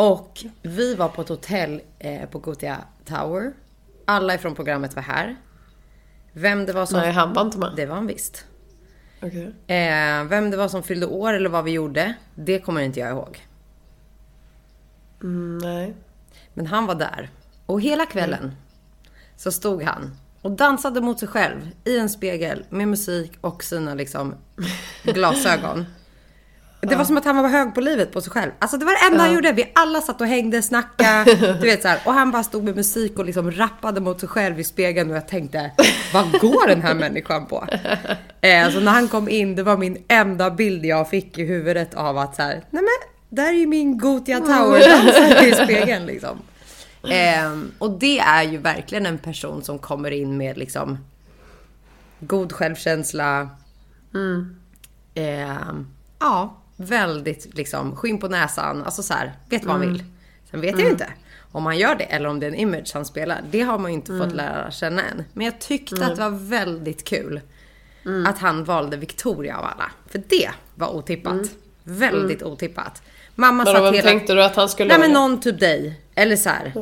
Och 0.00 0.44
vi 0.62 0.94
var 0.94 1.08
på 1.08 1.22
ett 1.22 1.28
hotell 1.28 1.80
eh, 1.98 2.28
på 2.28 2.38
Gothia 2.38 2.78
Tower. 3.04 3.52
Alla 4.04 4.34
ifrån 4.34 4.54
programmet 4.54 4.96
var 4.96 5.02
här. 5.02 5.36
Vem 6.32 6.66
det 6.66 6.72
var 6.72 6.86
som... 6.86 6.98
Nej, 6.98 7.12
han 7.12 7.32
var 7.32 7.42
inte 7.42 7.58
med. 7.58 7.72
Det 7.76 7.86
var 7.86 7.94
han 7.94 8.06
visst. 8.06 8.44
Okay. 9.22 9.76
Eh, 9.76 10.24
vem 10.24 10.50
det 10.50 10.56
var 10.56 10.68
som 10.68 10.82
fyllde 10.82 11.06
år 11.06 11.32
eller 11.32 11.50
vad 11.50 11.64
vi 11.64 11.70
gjorde, 11.70 12.14
det 12.34 12.58
kommer 12.58 12.80
inte 12.80 13.00
jag 13.00 13.10
ihåg. 13.10 13.46
Mm, 15.22 15.58
nej. 15.58 15.94
Men 16.54 16.66
han 16.66 16.86
var 16.86 16.94
där. 16.94 17.30
Och 17.66 17.80
hela 17.80 18.06
kvällen 18.06 18.44
mm. 18.44 18.54
så 19.36 19.52
stod 19.52 19.82
han 19.82 20.16
och 20.42 20.50
dansade 20.50 21.00
mot 21.00 21.18
sig 21.18 21.28
själv 21.28 21.70
i 21.84 21.98
en 21.98 22.08
spegel 22.08 22.64
med 22.68 22.88
musik 22.88 23.32
och 23.40 23.64
sina 23.64 23.94
liksom 23.94 24.34
glasögon. 25.02 25.86
Det 26.80 26.96
var 26.96 27.04
som 27.04 27.16
att 27.16 27.24
han 27.24 27.42
var 27.42 27.48
hög 27.48 27.74
på 27.74 27.80
livet 27.80 28.12
på 28.12 28.20
sig 28.20 28.32
själv. 28.32 28.50
Alltså 28.58 28.76
det 28.76 28.84
var 28.84 28.92
det 28.92 29.12
enda 29.12 29.24
han 29.24 29.34
gjorde. 29.34 29.52
Vi 29.52 29.72
alla 29.74 30.00
satt 30.00 30.20
och 30.20 30.26
hängde, 30.26 30.62
snackade, 30.62 31.34
du 31.60 31.66
vet 31.66 31.82
så 31.82 31.88
här. 31.88 32.00
Och 32.04 32.12
han 32.12 32.30
bara 32.30 32.42
stod 32.42 32.64
med 32.64 32.76
musik 32.76 33.18
och 33.18 33.24
liksom 33.24 33.50
rappade 33.50 34.00
mot 34.00 34.20
sig 34.20 34.28
själv 34.28 34.60
i 34.60 34.64
spegeln 34.64 35.10
och 35.10 35.16
jag 35.16 35.28
tänkte, 35.28 35.70
vad 36.12 36.40
går 36.40 36.66
den 36.66 36.82
här 36.82 36.94
människan 36.94 37.46
på? 37.46 37.66
Eh, 38.42 38.64
alltså 38.64 38.80
när 38.80 38.92
han 38.92 39.08
kom 39.08 39.28
in, 39.28 39.56
det 39.56 39.62
var 39.62 39.76
min 39.76 40.04
enda 40.08 40.50
bild 40.50 40.84
jag 40.84 41.10
fick 41.10 41.38
i 41.38 41.44
huvudet 41.44 41.94
av 41.94 42.18
att 42.18 42.36
så 42.36 42.42
här, 42.42 42.64
nej 42.70 42.82
men 42.82 43.10
där 43.28 43.48
är 43.48 43.58
ju 43.58 43.66
min 43.66 43.98
Gotia 43.98 44.40
Tower 44.40 44.88
dansar 44.88 45.46
i 45.46 45.52
spegeln 45.64 46.06
liksom. 46.06 46.38
Eh, 47.02 47.58
och 47.78 47.90
det 47.90 48.18
är 48.18 48.42
ju 48.42 48.58
verkligen 48.58 49.06
en 49.06 49.18
person 49.18 49.62
som 49.62 49.78
kommer 49.78 50.10
in 50.10 50.36
med 50.36 50.58
liksom 50.58 50.98
god 52.20 52.52
självkänsla. 52.52 53.48
Mm. 54.14 54.56
Eh, 55.14 55.72
ja, 56.18 56.59
väldigt 56.80 57.54
liksom 57.54 57.96
skinn 57.96 58.18
på 58.18 58.28
näsan. 58.28 58.82
Alltså 58.82 59.02
så 59.02 59.14
här, 59.14 59.32
vet 59.48 59.64
vad 59.64 59.72
han 59.72 59.82
mm. 59.82 59.92
vill. 59.92 60.04
Sen 60.50 60.60
vet 60.60 60.74
mm. 60.74 60.84
jag 60.84 60.92
inte 60.92 61.06
om 61.52 61.66
han 61.66 61.78
gör 61.78 61.94
det 61.94 62.04
eller 62.04 62.28
om 62.28 62.40
det 62.40 62.46
är 62.46 62.50
en 62.50 62.56
image 62.56 62.90
han 62.94 63.04
spelar. 63.04 63.42
Det 63.50 63.60
har 63.60 63.78
man 63.78 63.90
ju 63.90 63.94
inte 63.94 64.12
mm. 64.12 64.26
fått 64.26 64.36
lära 64.36 64.70
känna 64.70 65.02
än. 65.02 65.24
Men 65.32 65.44
jag 65.44 65.58
tyckte 65.58 66.06
att 66.06 66.16
det 66.16 66.22
var 66.22 66.30
väldigt 66.30 67.04
kul 67.04 67.40
mm. 68.04 68.26
att 68.26 68.38
han 68.38 68.64
valde 68.64 68.96
Victoria 68.96 69.58
av 69.58 69.64
alla. 69.64 69.90
För 70.06 70.22
det 70.28 70.50
var 70.74 70.88
otippat. 70.88 71.32
Mm. 71.32 71.48
Väldigt 71.82 72.42
mm. 72.42 72.52
otippat. 72.52 73.02
Mamma 73.34 73.64
men 73.64 73.74
satt 73.74 73.94
hela... 73.94 74.08
tänkte 74.08 74.34
du 74.34 74.44
att 74.44 74.56
han 74.56 74.68
skulle 74.68 74.88
Nej 74.88 74.98
men 74.98 75.12
någon 75.12 75.40
typ 75.40 75.60
dig. 75.60 76.00
Eller 76.14 76.36
så 76.36 76.48
här. 76.48 76.72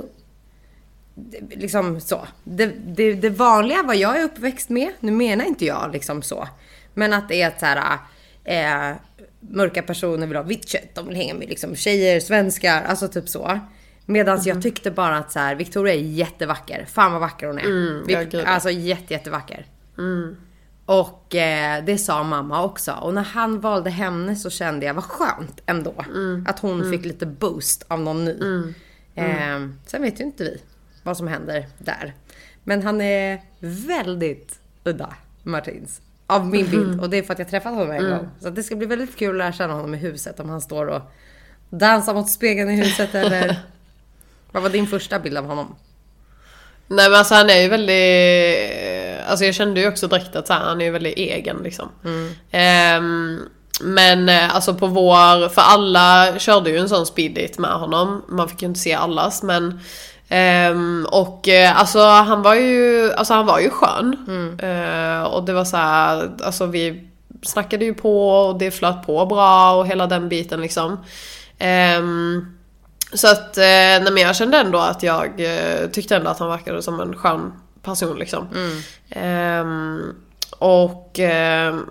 liksom 1.51 2.01
så. 2.01 2.29
Det, 2.45 2.67
det, 2.87 3.15
det 3.15 3.31
vanliga 3.31 3.83
vad 3.83 3.97
jag 3.97 4.21
är 4.21 4.25
uppväxt 4.25 4.69
med, 4.69 4.93
nu 5.01 5.13
menar 5.13 5.45
inte 5.45 5.65
jag 5.65 5.93
liksom 5.93 6.23
så. 6.23 6.49
Men 6.95 7.13
att 7.13 7.29
det 7.29 7.43
är 7.43 7.49
att 7.49 7.61
så 7.61 7.67
här, 7.67 7.99
eh, 8.45 8.97
mörka 9.41 9.83
personer 9.83 10.27
vill 10.27 10.37
ha 10.37 10.43
vitt 10.43 10.69
kött, 10.69 10.95
de 10.95 11.07
vill 11.09 11.17
hänga 11.17 11.35
med 11.35 11.49
liksom 11.49 11.77
tjejer, 11.77 12.21
svenskar, 12.21 12.83
alltså 12.83 13.09
typ 13.09 13.29
så. 13.29 13.61
Medan 14.07 14.41
jag 14.45 14.63
tyckte 14.63 14.91
bara 14.91 15.17
att 15.17 15.33
så 15.33 15.39
här, 15.39 15.55
Victoria 15.55 15.95
är 15.95 15.99
jättevacker. 15.99 16.85
Fan 16.89 17.13
vad 17.13 17.21
vacker 17.21 17.47
hon 17.47 17.59
är. 17.59 17.67
Vi- 18.07 18.13
ja, 18.13 18.23
gud. 18.23 18.45
alltså 18.47 18.71
jätte, 18.71 19.13
jättevacker. 19.15 19.67
Och 20.85 21.35
eh, 21.35 21.85
det 21.85 21.99
sa 21.99 22.23
mamma 22.23 22.65
också. 22.65 22.93
Och 22.93 23.15
när 23.15 23.23
han 23.23 23.61
valde 23.61 23.91
henne 23.91 24.37
så 24.37 24.51
kände 24.51 24.87
jag 24.87 24.95
vad 24.95 25.05
skönt 25.05 25.61
ändå. 25.67 25.95
Att 26.47 26.59
hon 26.59 26.91
fick 26.91 27.05
lite 27.05 27.27
boost 27.27 27.85
av 27.89 28.01
någon 28.01 28.25
ny. 28.25 28.39
Eh, 29.15 29.69
sen 29.87 30.03
vet 30.03 30.21
ju 30.21 30.25
inte 30.25 30.45
vi 30.45 30.61
vad 31.03 31.17
som 31.17 31.29
händer 31.29 31.67
där. 31.79 32.15
Men 32.65 32.83
han 32.83 33.01
är 33.01 33.41
väldigt 33.61 34.59
udda, 34.85 35.15
Martins. 35.43 36.01
Av 36.31 36.47
min 36.47 36.71
bild. 36.71 37.01
Och 37.01 37.11
det 37.11 37.17
är 37.17 37.23
för 37.23 37.33
att 37.33 37.39
jag 37.39 37.49
träffat 37.49 37.75
honom 37.75 37.91
en 37.91 38.11
gång. 38.11 38.29
Så 38.41 38.51
det 38.51 38.63
ska 38.63 38.77
bli 38.77 38.87
väldigt 38.87 39.17
kul 39.17 39.31
att 39.31 39.39
lära 39.39 39.53
känna 39.53 39.75
honom 39.75 39.95
i 39.95 39.99
huset. 39.99 40.41
Om 40.41 40.49
han 40.49 40.61
står 40.61 40.87
och 40.87 41.03
dansar 41.71 42.15
mot 42.15 42.31
spegeln 42.31 42.71
i 42.71 42.77
huset 42.77 43.15
eller... 43.15 43.57
vad 44.53 44.63
var 44.63 44.71
din 44.71 44.87
första 44.87 45.19
bild 45.19 45.39
av 45.39 45.45
honom? 45.45 45.77
Nej 46.89 47.11
men 47.11 47.19
alltså 47.19 47.35
han 47.35 47.51
är 47.51 47.61
ju 47.61 47.69
väldigt, 47.69 49.29
alltså 49.29 49.45
jag 49.45 49.55
kände 49.55 49.81
ju 49.81 49.89
också 49.89 50.09
direkt 50.09 50.37
att 50.37 50.49
här, 50.49 50.61
han 50.61 50.81
är 50.81 50.85
ju 50.85 50.91
väldigt 50.91 51.17
egen 51.17 51.57
liksom. 51.65 51.89
Ehm, 52.51 53.41
men 53.81 54.29
eh, 54.29 54.55
alltså 54.55 54.75
på 54.75 54.87
vår, 54.87 55.49
för 55.49 55.63
alla 55.63 56.39
körde 56.39 56.71
ju 56.71 56.79
en 56.79 56.89
sån 56.89 57.07
speed 57.07 57.35
date 57.35 57.61
med 57.61 57.71
honom. 57.71 58.25
Man 58.29 58.49
fick 58.49 58.63
ju 58.63 58.69
inte 58.69 58.81
se 58.81 58.95
allas 58.95 59.43
men 59.43 59.81
ehm, 60.29 61.07
och 61.11 61.49
eh, 61.49 61.79
alltså 61.81 62.01
han 62.01 62.43
var 62.43 62.55
ju, 62.55 63.13
alltså 63.13 63.35
han 63.35 63.47
var 63.47 63.59
ju 63.59 63.71
skön. 63.71 64.17
Eh, 64.63 65.23
och 65.23 65.45
det 65.45 65.53
var 65.53 65.65
så 65.65 65.77
här, 65.77 66.31
alltså 66.43 66.67
vi 66.67 67.09
snackade 67.43 67.85
ju 67.85 67.95
på 67.95 68.31
och 68.31 68.59
det 68.59 68.71
flöt 68.71 69.07
på 69.07 69.27
bra 69.27 69.73
och 69.73 69.87
hela 69.87 70.07
den 70.07 70.29
biten 70.29 70.61
liksom. 70.61 71.05
Ehm, 71.59 72.55
så 73.13 73.29
att, 73.29 73.59
eh, 73.59 73.63
nej 73.63 74.11
men 74.13 74.17
jag 74.23 74.37
kände 74.37 74.59
ändå 74.59 74.79
att 74.79 75.03
jag 75.03 75.33
tyckte 75.93 76.17
ändå 76.17 76.31
att 76.31 76.39
han 76.39 76.49
verkade 76.49 76.83
som 76.83 77.01
en 77.01 77.17
skön 77.17 77.53
person 77.83 78.19
liksom. 78.19 78.49
Ehm, 79.11 80.15
och 80.59 81.19
ehm, 81.19 81.87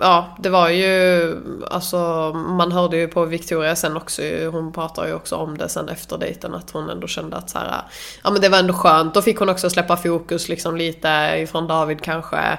ja, 0.00 0.36
det 0.38 0.48
var 0.48 0.68
ju, 0.68 1.36
alltså 1.70 2.32
man 2.32 2.72
hörde 2.72 2.96
ju 2.96 3.08
på 3.08 3.24
Victoria 3.24 3.76
sen 3.76 3.96
också, 3.96 4.22
hon 4.52 4.72
pratar 4.72 5.06
ju 5.06 5.14
också 5.14 5.36
om 5.36 5.58
det 5.58 5.68
sen 5.68 5.88
efter 5.88 6.18
dejten 6.18 6.54
att 6.54 6.70
hon 6.70 6.90
ändå 6.90 7.06
kände 7.06 7.36
att 7.36 7.50
så 7.50 7.58
här, 7.58 7.82
ja 8.24 8.30
men 8.30 8.40
det 8.40 8.48
var 8.48 8.58
ändå 8.58 8.74
skönt. 8.74 9.14
Då 9.14 9.22
fick 9.22 9.38
hon 9.38 9.48
också 9.48 9.70
släppa 9.70 9.96
fokus 9.96 10.48
liksom 10.48 10.76
lite 10.76 11.08
ifrån 11.36 11.66
David 11.66 12.02
kanske. 12.02 12.58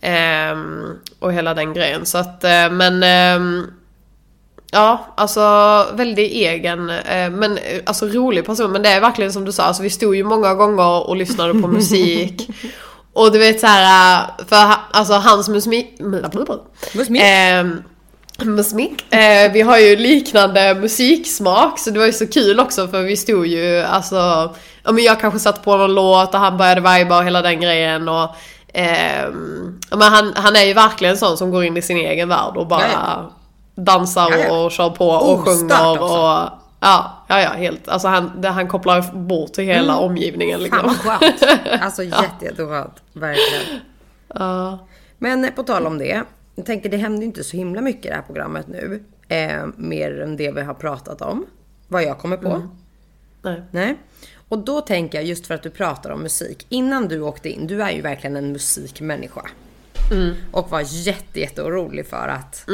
Ehm, 0.00 0.98
och 1.18 1.32
hela 1.32 1.54
den 1.54 1.72
grejen. 1.72 2.06
Så 2.06 2.18
att, 2.18 2.44
eh, 2.44 2.70
men 2.70 3.02
ehm, 3.02 3.66
Ja, 4.74 5.14
alltså 5.16 5.40
väldigt 5.92 6.32
egen, 6.32 6.90
eh, 6.90 7.30
men 7.30 7.58
eh, 7.58 7.80
alltså 7.86 8.06
rolig 8.06 8.46
person. 8.46 8.72
Men 8.72 8.82
det 8.82 8.88
är 8.88 9.00
verkligen 9.00 9.32
som 9.32 9.44
du 9.44 9.52
sa, 9.52 9.62
alltså, 9.62 9.82
vi 9.82 9.90
stod 9.90 10.16
ju 10.16 10.24
många 10.24 10.54
gånger 10.54 11.08
och 11.08 11.16
lyssnade 11.16 11.62
på 11.62 11.68
musik. 11.78 12.50
Och 13.12 13.32
du 13.32 13.38
vet 13.38 13.60
så 13.60 13.66
här, 13.66 14.18
eh, 14.18 14.46
för 14.46 14.74
alltså 14.90 15.12
hans 15.12 15.48
musik... 15.48 16.00
Musmik? 16.94 17.22
Ehm, 17.24 17.82
musik. 18.38 19.14
Eh, 19.14 19.52
vi 19.52 19.62
har 19.62 19.78
ju 19.78 19.96
liknande 19.96 20.74
musiksmak 20.74 21.78
så 21.78 21.90
det 21.90 21.98
var 21.98 22.06
ju 22.06 22.12
så 22.12 22.26
kul 22.26 22.60
också 22.60 22.88
för 22.88 23.02
vi 23.02 23.16
stod 23.16 23.46
ju 23.46 23.80
alltså, 23.80 24.16
ja 24.84 24.92
men 24.92 25.04
jag 25.04 25.20
kanske 25.20 25.40
satte 25.40 25.60
på 25.60 25.76
någon 25.76 25.94
låt 25.94 26.34
och 26.34 26.40
han 26.40 26.56
började 26.56 26.80
viba 26.80 27.18
och 27.18 27.24
hela 27.24 27.42
den 27.42 27.60
grejen 27.60 28.08
och 28.08 28.30
ja, 29.90 29.96
men 29.96 30.12
han, 30.12 30.32
han 30.36 30.56
är 30.56 30.64
ju 30.64 30.72
verkligen 30.72 31.16
sån 31.16 31.36
som 31.36 31.50
går 31.50 31.64
in 31.64 31.76
i 31.76 31.82
sin 31.82 31.96
egen 31.96 32.28
värld 32.28 32.56
och 32.56 32.66
bara 32.66 32.84
ja. 32.92 33.32
dansar 33.74 34.30
ja. 34.30 34.56
och 34.56 34.70
kör 34.70 34.90
på 34.90 35.08
och 35.08 35.32
Ostört 35.32 35.54
sjunger 35.54 35.90
också. 35.90 36.04
och 36.04 36.48
ja, 36.80 37.21
ja, 37.38 37.40
ja, 37.40 37.50
helt. 37.50 37.88
Alltså 37.88 38.08
han, 38.08 38.40
det, 38.40 38.48
han 38.48 38.68
kopplar 38.68 39.12
bort 39.14 39.52
till 39.52 39.64
hela 39.64 39.96
omgivningen 39.98 40.60
Mm. 40.60 40.70
Fan 40.70 40.84
liksom. 40.90 41.08
vad 41.10 41.20
skönt. 41.20 41.60
Alltså 41.82 42.02
jätte, 42.02 42.44
jätteskönt. 42.44 43.02
Verkligen. 43.12 43.80
Ja. 44.34 44.86
Men 45.18 45.44
eh, 45.44 45.50
på 45.50 45.62
tal 45.62 45.86
om 45.86 45.98
det. 45.98 46.22
Jag 46.54 46.66
tänker 46.66 46.88
det 46.88 46.96
händer 46.96 47.18
ju 47.18 47.24
inte 47.24 47.44
så 47.44 47.56
himla 47.56 47.80
mycket 47.80 48.06
i 48.06 48.08
det 48.08 48.14
här 48.14 48.22
programmet 48.22 48.68
nu. 48.68 49.04
Eh, 49.28 49.66
mer 49.76 50.20
än 50.20 50.36
det 50.36 50.50
vi 50.52 50.60
har 50.62 50.74
pratat 50.74 51.22
om. 51.22 51.46
Vad 51.88 52.02
jag 52.02 52.18
kommer 52.18 52.36
på. 52.36 52.68
nej. 53.42 53.62
Nej. 53.70 53.96
Och 54.48 54.58
då 54.58 54.80
tänker 54.80 55.18
jag 55.18 55.24
just 55.24 55.46
för 55.46 55.54
att 55.54 55.62
du 55.62 55.70
pratar 55.70 56.10
om 56.10 56.22
musik. 56.22 56.66
Innan 56.68 57.08
du 57.08 57.20
åkte 57.20 57.50
in, 57.50 57.66
du 57.66 57.82
är 57.82 57.90
ju 57.90 58.00
verkligen 58.02 58.36
en 58.36 58.52
musikmänniska. 58.52 59.42
Och 60.50 60.70
var 60.70 60.82
jätte, 60.86 61.40
jätte 61.40 61.62
orolig 61.62 62.06
för 62.06 62.28
att 62.28 62.64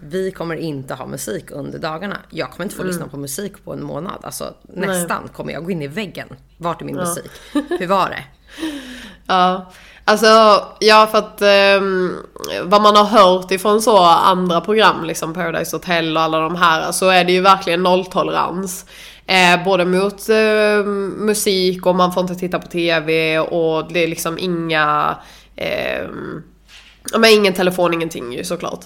vi 0.00 0.30
kommer 0.30 0.56
inte 0.56 0.94
ha 0.94 1.06
musik 1.06 1.50
under 1.50 1.78
dagarna. 1.78 2.16
Jag 2.30 2.50
kommer 2.50 2.64
inte 2.64 2.76
få 2.76 2.82
lyssna 2.82 3.08
på 3.08 3.16
musik 3.16 3.64
på 3.64 3.72
en 3.72 3.82
månad. 3.82 4.18
Alltså 4.22 4.54
nästan 4.62 5.28
kommer 5.28 5.52
jag 5.52 5.64
gå 5.64 5.70
in 5.70 5.82
i 5.82 5.86
väggen. 5.86 6.28
Vart 6.56 6.80
är 6.80 6.84
min 6.84 6.96
musik? 6.96 7.30
Hur 7.52 7.86
var 7.86 8.08
det? 8.08 8.24
Ja, 9.28 9.72
alltså 10.04 10.26
ja 10.80 11.08
för 11.10 11.18
att 11.18 11.42
ehm, 11.42 12.16
vad 12.64 12.82
man 12.82 12.96
har 12.96 13.04
hört 13.04 13.50
ifrån 13.50 13.82
så 13.82 13.98
andra 14.04 14.60
program, 14.60 15.04
liksom 15.04 15.34
Paradise 15.34 15.76
Hotel 15.76 16.16
och 16.16 16.22
alla 16.22 16.40
de 16.40 16.56
här, 16.56 16.92
så 16.92 17.08
är 17.08 17.24
det 17.24 17.32
ju 17.32 17.40
verkligen 17.40 17.82
nolltolerans. 17.82 18.86
Eh, 19.26 19.64
både 19.64 19.84
mot 19.84 20.28
eh, 20.28 20.84
musik 21.16 21.86
och 21.86 21.94
man 21.94 22.12
får 22.12 22.20
inte 22.20 22.34
titta 22.34 22.58
på 22.58 22.66
TV 22.66 23.38
och 23.38 23.92
det 23.92 24.04
är 24.04 24.08
liksom 24.08 24.38
inga 24.38 25.16
ehm, 25.56 26.42
Ja 27.12 27.18
men 27.18 27.30
ingen 27.30 27.52
telefon, 27.54 27.94
ingenting 27.94 28.32
ju 28.32 28.44
såklart. 28.44 28.80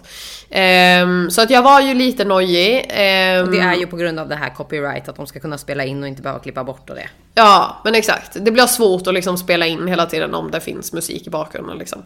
Ehm, 0.51 1.31
så 1.31 1.43
att 1.43 1.51
jag 1.51 1.63
var 1.63 1.81
ju 1.81 1.95
lite 1.95 2.25
nojig. 2.25 2.87
Ehm, 2.91 3.51
Det 3.53 3.59
är 3.59 3.75
ju 3.75 3.87
på 3.87 3.97
grund 3.97 4.19
av 4.21 4.29
det 4.29 4.37
här 4.37 4.51
copyright, 4.51 5.09
att 5.09 5.17
de 5.17 5.27
ska 5.27 5.41
kunna 5.41 5.59
spela 5.59 5.85
in 5.85 6.03
och 6.03 6.09
inte 6.09 6.23
behöva 6.23 6.41
klippa 6.41 6.65
bort 6.65 6.91
och 6.91 6.97
det. 6.97 7.09
Ja, 7.35 7.81
men 7.85 7.95
exakt. 7.95 8.37
Det 8.45 8.51
blir 8.51 8.67
svårt 8.67 9.07
att 9.07 9.15
liksom 9.15 9.37
spela 9.39 9.67
in 9.67 9.89
hela 9.89 10.07
tiden 10.07 10.35
om 10.35 10.51
det 10.51 10.61
finns 10.61 10.93
musik 10.93 11.27
i 11.27 11.31
bakgrunden 11.31 11.79
liksom. 11.79 12.03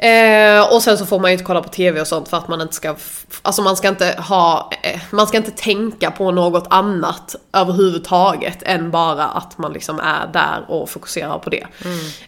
Eh, 0.00 0.72
och 0.74 0.82
sen 0.82 0.98
så 0.98 1.06
får 1.06 1.18
man 1.20 1.30
ju 1.30 1.32
inte 1.32 1.44
kolla 1.44 1.62
på 1.62 1.68
TV 1.68 2.00
och 2.00 2.06
sånt 2.06 2.28
för 2.28 2.36
att 2.36 2.48
man 2.48 2.60
inte 2.60 2.74
ska, 2.74 2.94
alltså 3.42 3.62
man 3.62 3.76
ska 3.76 3.88
inte 3.88 4.14
ha, 4.28 4.70
eh, 4.82 5.00
man 5.10 5.26
ska 5.26 5.36
inte 5.36 5.50
tänka 5.50 6.10
på 6.10 6.30
något 6.30 6.66
annat 6.70 7.36
överhuvudtaget 7.52 8.62
än 8.62 8.90
bara 8.90 9.24
att 9.24 9.58
man 9.58 9.72
liksom 9.72 10.00
är 10.00 10.26
där 10.32 10.64
och 10.68 10.90
fokuserar 10.90 11.38
på 11.38 11.50
det. 11.50 11.66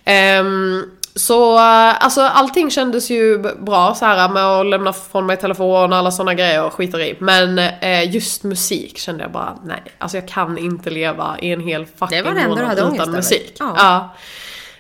Ehm, 0.05 0.91
så 1.15 1.57
eh, 1.57 2.05
alltså 2.05 2.21
allting 2.21 2.71
kändes 2.71 3.11
ju 3.11 3.39
bra 3.39 3.95
så 3.95 4.05
här 4.05 4.29
med 4.29 4.45
att 4.45 4.67
lämna 4.67 4.93
från 4.93 5.27
mig 5.27 5.37
telefon 5.37 5.93
och 5.93 5.99
alla 5.99 6.11
sådana 6.11 6.35
grejer 6.35 6.65
och 6.65 6.73
skiter 6.73 7.01
i. 7.01 7.17
Men 7.19 7.59
eh, 7.59 8.15
just 8.15 8.43
musik 8.43 8.99
kände 8.99 9.23
jag 9.23 9.33
bara, 9.33 9.59
nej, 9.65 9.83
alltså 9.99 10.17
jag 10.17 10.29
kan 10.29 10.59
inte 10.59 10.91
leva 10.91 11.37
i 11.41 11.53
en 11.53 11.61
hel 11.61 11.87
fucking 11.87 12.25
månad 12.25 12.95
utan 12.95 13.11
musik. 13.11 13.57
Ja. 13.59 13.75
Ja. 13.77 14.15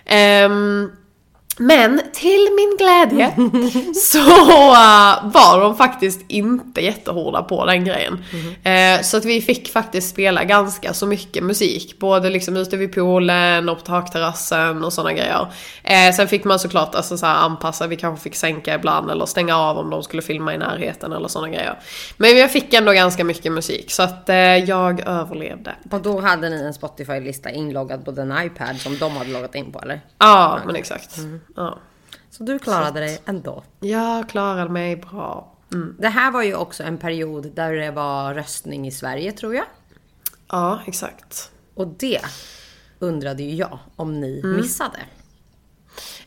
Ehm, 0.04 0.90
men 1.60 2.00
till 2.12 2.48
min 2.56 2.76
glädje 2.78 3.34
så 3.94 4.18
uh, 4.18 5.32
var 5.32 5.60
de 5.60 5.76
faktiskt 5.76 6.20
inte 6.28 6.80
jättehårda 6.80 7.42
på 7.42 7.64
den 7.64 7.84
grejen. 7.84 8.24
Eh, 8.62 9.02
så 9.02 9.16
att 9.16 9.24
vi 9.24 9.40
fick 9.40 9.72
faktiskt 9.72 10.10
spela 10.10 10.44
ganska 10.44 10.94
så 10.94 11.06
mycket 11.06 11.44
musik. 11.44 11.98
Både 11.98 12.30
liksom 12.30 12.56
ute 12.56 12.76
vid 12.76 12.94
poolen 12.94 13.68
och 13.68 13.78
på 13.78 13.84
takterrassen 13.84 14.84
och 14.84 14.92
sådana 14.92 15.12
grejer. 15.12 15.46
Eh, 15.82 16.14
sen 16.14 16.28
fick 16.28 16.44
man 16.44 16.58
såklart 16.58 16.94
alltså, 16.94 17.18
så 17.18 17.26
anpassa, 17.26 17.86
vi 17.86 17.96
kanske 17.96 18.22
fick 18.22 18.36
sänka 18.36 18.74
ibland 18.74 19.10
eller 19.10 19.26
stänga 19.26 19.56
av 19.56 19.78
om 19.78 19.90
de 19.90 20.02
skulle 20.02 20.22
filma 20.22 20.54
i 20.54 20.58
närheten 20.58 21.12
eller 21.12 21.28
sådana 21.28 21.48
grejer. 21.48 21.78
Men 22.16 22.36
jag 22.36 22.50
fick 22.52 22.74
ändå 22.74 22.92
ganska 22.92 23.24
mycket 23.24 23.52
musik 23.52 23.90
så 23.90 24.02
att 24.02 24.28
eh, 24.28 24.36
jag 24.36 25.00
överlevde. 25.00 25.74
Och 25.90 26.00
då 26.00 26.20
hade 26.20 26.48
ni 26.48 26.62
en 26.62 26.74
Spotify-lista 26.74 27.50
inloggad 27.50 28.04
på 28.04 28.10
den 28.10 28.44
iPad 28.44 28.76
som 28.76 28.98
de 28.98 29.16
hade 29.16 29.30
loggat 29.30 29.54
in 29.54 29.72
på 29.72 29.80
eller? 29.80 30.00
Ja, 30.18 30.60
men 30.66 30.76
exakt. 30.76 31.16
Ja. 31.64 31.78
Så 32.30 32.42
du 32.42 32.58
klarade 32.58 33.00
dig 33.00 33.18
ändå. 33.26 33.62
Jag 33.80 34.28
klarade 34.28 34.70
mig 34.70 34.96
bra. 34.96 35.52
Det 35.98 36.08
här 36.08 36.30
var 36.30 36.42
ju 36.42 36.54
också 36.54 36.82
en 36.82 36.98
period 36.98 37.52
där 37.54 37.72
det 37.72 37.90
var 37.90 38.34
röstning 38.34 38.86
i 38.86 38.90
Sverige 38.90 39.32
tror 39.32 39.54
jag. 39.54 39.64
Ja, 40.50 40.80
exakt. 40.86 41.50
Och 41.74 41.86
det 41.88 42.20
undrade 42.98 43.42
ju 43.42 43.54
jag 43.54 43.78
om 43.96 44.20
ni 44.20 44.40
Mm. 44.44 44.56
missade. 44.56 44.98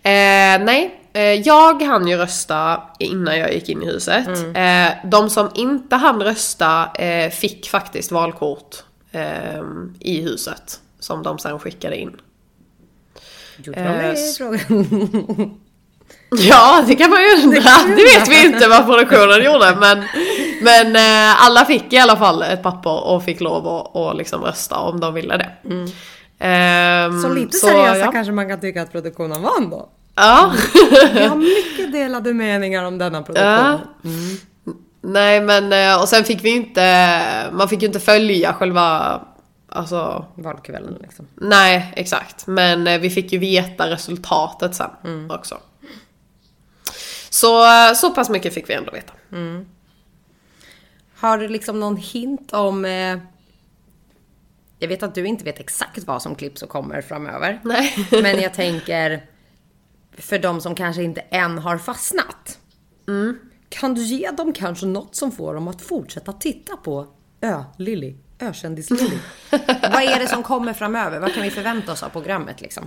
Eh, 0.05 0.63
nej, 0.65 1.01
eh, 1.13 1.21
jag 1.23 1.81
hann 1.81 2.07
ju 2.07 2.17
rösta 2.17 2.83
innan 2.99 3.39
jag 3.39 3.53
gick 3.53 3.69
in 3.69 3.83
i 3.83 3.85
huset. 3.85 4.27
Eh, 4.55 5.09
de 5.09 5.29
som 5.29 5.49
inte 5.55 5.95
hann 5.95 6.21
rösta 6.23 6.91
eh, 6.95 7.29
fick 7.31 7.69
faktiskt 7.69 8.11
valkort 8.11 8.83
eh, 9.11 9.61
i 9.99 10.21
huset. 10.21 10.79
Som 10.99 11.23
de 11.23 11.39
sen 11.39 11.59
skickade 11.59 11.97
in. 11.97 12.21
Gjorde 13.57 13.83
de 13.83 13.87
det 13.87 14.03
Eh, 14.03 14.13
i 14.13 14.33
frågan? 14.37 15.59
Ja, 16.37 16.83
det 16.87 16.95
kan 16.95 17.09
man 17.09 17.21
ju 17.21 17.43
undra. 17.43 17.71
Det 17.87 18.03
vet 18.03 18.27
vi 18.29 18.45
inte 18.45 18.67
vad 18.67 18.85
produktionen 18.85 19.43
gjorde 19.43 19.75
men... 19.79 20.03
Men 20.61 20.95
eh, 20.95 21.45
alla 21.45 21.65
fick 21.65 21.93
i 21.93 21.97
alla 21.97 22.17
fall 22.17 22.41
ett 22.41 22.63
papper 22.63 23.03
och 23.03 23.23
fick 23.23 23.41
lov 23.41 23.67
att 23.67 23.95
och 23.95 24.15
liksom 24.15 24.41
rösta 24.41 24.77
om 24.77 24.99
de 24.99 25.13
ville 25.13 25.37
det. 25.37 25.49
Mm. 25.65 25.91
Ehm, 26.39 27.21
Så 27.21 27.29
lite 27.29 27.57
seriösa 27.57 27.97
ja. 27.97 28.11
kanske 28.11 28.33
man 28.33 28.49
kan 28.49 28.59
tycka 28.59 28.81
att 28.81 28.91
produktionen 28.91 29.41
var 29.41 29.57
ändå. 29.57 29.89
Ja. 30.15 30.53
Vi 31.13 31.25
har 31.25 31.35
mycket 31.35 31.91
delade 31.91 32.33
meningar 32.33 32.83
om 32.83 32.97
denna 32.97 33.21
produktion. 33.21 33.49
Ja. 33.49 33.79
Nej 35.01 35.41
men 35.41 35.73
eh, 35.73 36.01
och 36.01 36.09
sen 36.09 36.23
fick 36.23 36.43
vi 36.43 36.49
inte, 36.49 37.09
man 37.51 37.69
fick 37.69 37.81
ju 37.81 37.87
inte 37.87 37.99
följa 37.99 38.53
själva, 38.53 39.19
alltså 39.73 40.25
Valkvällen 40.35 40.97
liksom. 41.01 41.27
Nej, 41.35 41.93
exakt. 41.95 42.47
Men 42.47 42.87
eh, 42.87 42.99
vi 42.99 43.09
fick 43.09 43.31
ju 43.33 43.39
veta 43.39 43.89
resultatet 43.89 44.75
sen 44.75 44.89
Mm. 45.03 45.31
också. 45.31 45.57
Så, 47.29 47.63
eh, 47.65 47.93
så 47.93 48.11
pass 48.11 48.29
mycket 48.29 48.53
fick 48.53 48.69
vi 48.69 48.73
ändå 48.73 48.91
veta. 48.91 49.13
Har 51.15 51.37
du 51.37 51.47
liksom 51.47 51.79
någon 51.79 51.97
hint 51.97 52.53
om... 52.53 52.85
Eh, 52.85 53.17
jag 54.79 54.87
vet 54.87 55.03
att 55.03 55.15
du 55.15 55.25
inte 55.27 55.43
vet 55.43 55.59
exakt 55.59 56.03
vad 56.03 56.21
som 56.21 56.35
klipps 56.35 56.61
och 56.63 56.69
kommer 56.69 57.01
framöver. 57.01 57.59
Nej. 57.63 58.07
Men 58.11 58.41
jag 58.41 58.53
tänker 58.53 59.25
för 60.17 60.39
de 60.39 60.61
som 60.61 60.75
kanske 60.75 61.03
inte 61.03 61.21
än 61.21 61.57
har 61.57 61.77
fastnat. 61.77 62.59
Kan 63.69 63.93
du 63.93 64.01
ge 64.03 64.31
dem 64.31 64.53
kanske 64.53 64.85
något 64.85 65.15
som 65.15 65.31
får 65.31 65.53
dem 65.53 65.67
att 65.67 65.81
fortsätta 65.81 66.33
titta 66.33 66.77
på 66.77 67.07
Ö-Lilly? 67.41 68.15
Ökändis-Lilly. 68.43 69.17
vad 69.81 70.03
är 70.03 70.19
det 70.19 70.27
som 70.27 70.43
kommer 70.43 70.73
framöver? 70.73 71.19
Vad 71.19 71.33
kan 71.33 71.43
vi 71.43 71.49
förvänta 71.51 71.91
oss 71.91 72.03
av 72.03 72.09
programmet 72.09 72.61
liksom? 72.61 72.83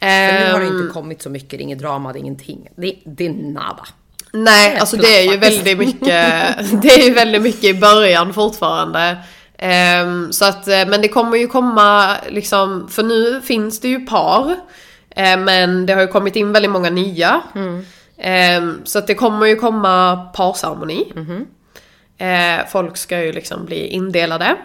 För 0.00 0.06
nu 0.46 0.52
har 0.52 0.60
det 0.60 0.66
Ehm, 0.66 0.80
inte 0.80 0.92
kommit 0.92 1.22
så 1.22 1.30
mycket, 1.30 1.50
det 1.50 1.56
är 1.56 1.60
inget 1.62 1.78
drama, 1.78 2.12
det 2.12 2.18
är 2.18 2.20
ingenting. 2.20 2.68
Det, 2.76 2.94
det 3.04 3.26
är 3.26 3.30
nada. 3.30 3.86
Nej, 4.32 4.78
alltså 4.78 4.96
det 4.96 5.18
är 5.18 5.32
ju 5.32 5.36
väldigt 5.38 5.78
mycket, 5.78 6.02
det 6.82 6.88
är 6.88 7.04
ju 7.08 7.14
väldigt 7.14 7.42
mycket 7.42 7.64
i 7.64 7.74
början 7.74 8.34
fortfarande. 8.34 9.16
Ehm, 9.58 10.32
så 10.32 10.44
att, 10.44 10.68
eh, 10.68 10.86
men 10.88 11.02
det 11.02 11.08
kommer 11.08 11.36
ju 11.36 11.46
komma 11.46 12.16
liksom, 12.28 12.88
för 12.88 13.02
nu 13.02 13.40
finns 13.40 13.80
det 13.80 13.88
ju 13.88 14.06
par. 14.06 14.56
eh, 15.10 15.36
men 15.38 15.86
det 15.86 15.92
har 15.92 16.00
ju 16.00 16.06
kommit 16.08 16.36
in 16.36 16.52
väldigt 16.52 16.70
många 16.70 16.90
nya. 16.90 17.40
Ehm, 18.18 18.80
så 18.84 18.98
att 18.98 19.06
det 19.06 19.14
kommer 19.14 19.46
ju 19.46 19.56
komma 19.56 20.16
parceremoni. 20.34 21.12
Eh, 22.20 22.66
folk 22.68 22.96
ska 22.96 23.22
ju 23.22 23.32
liksom 23.32 23.64
bli 23.64 23.86
indelade. 23.86 24.56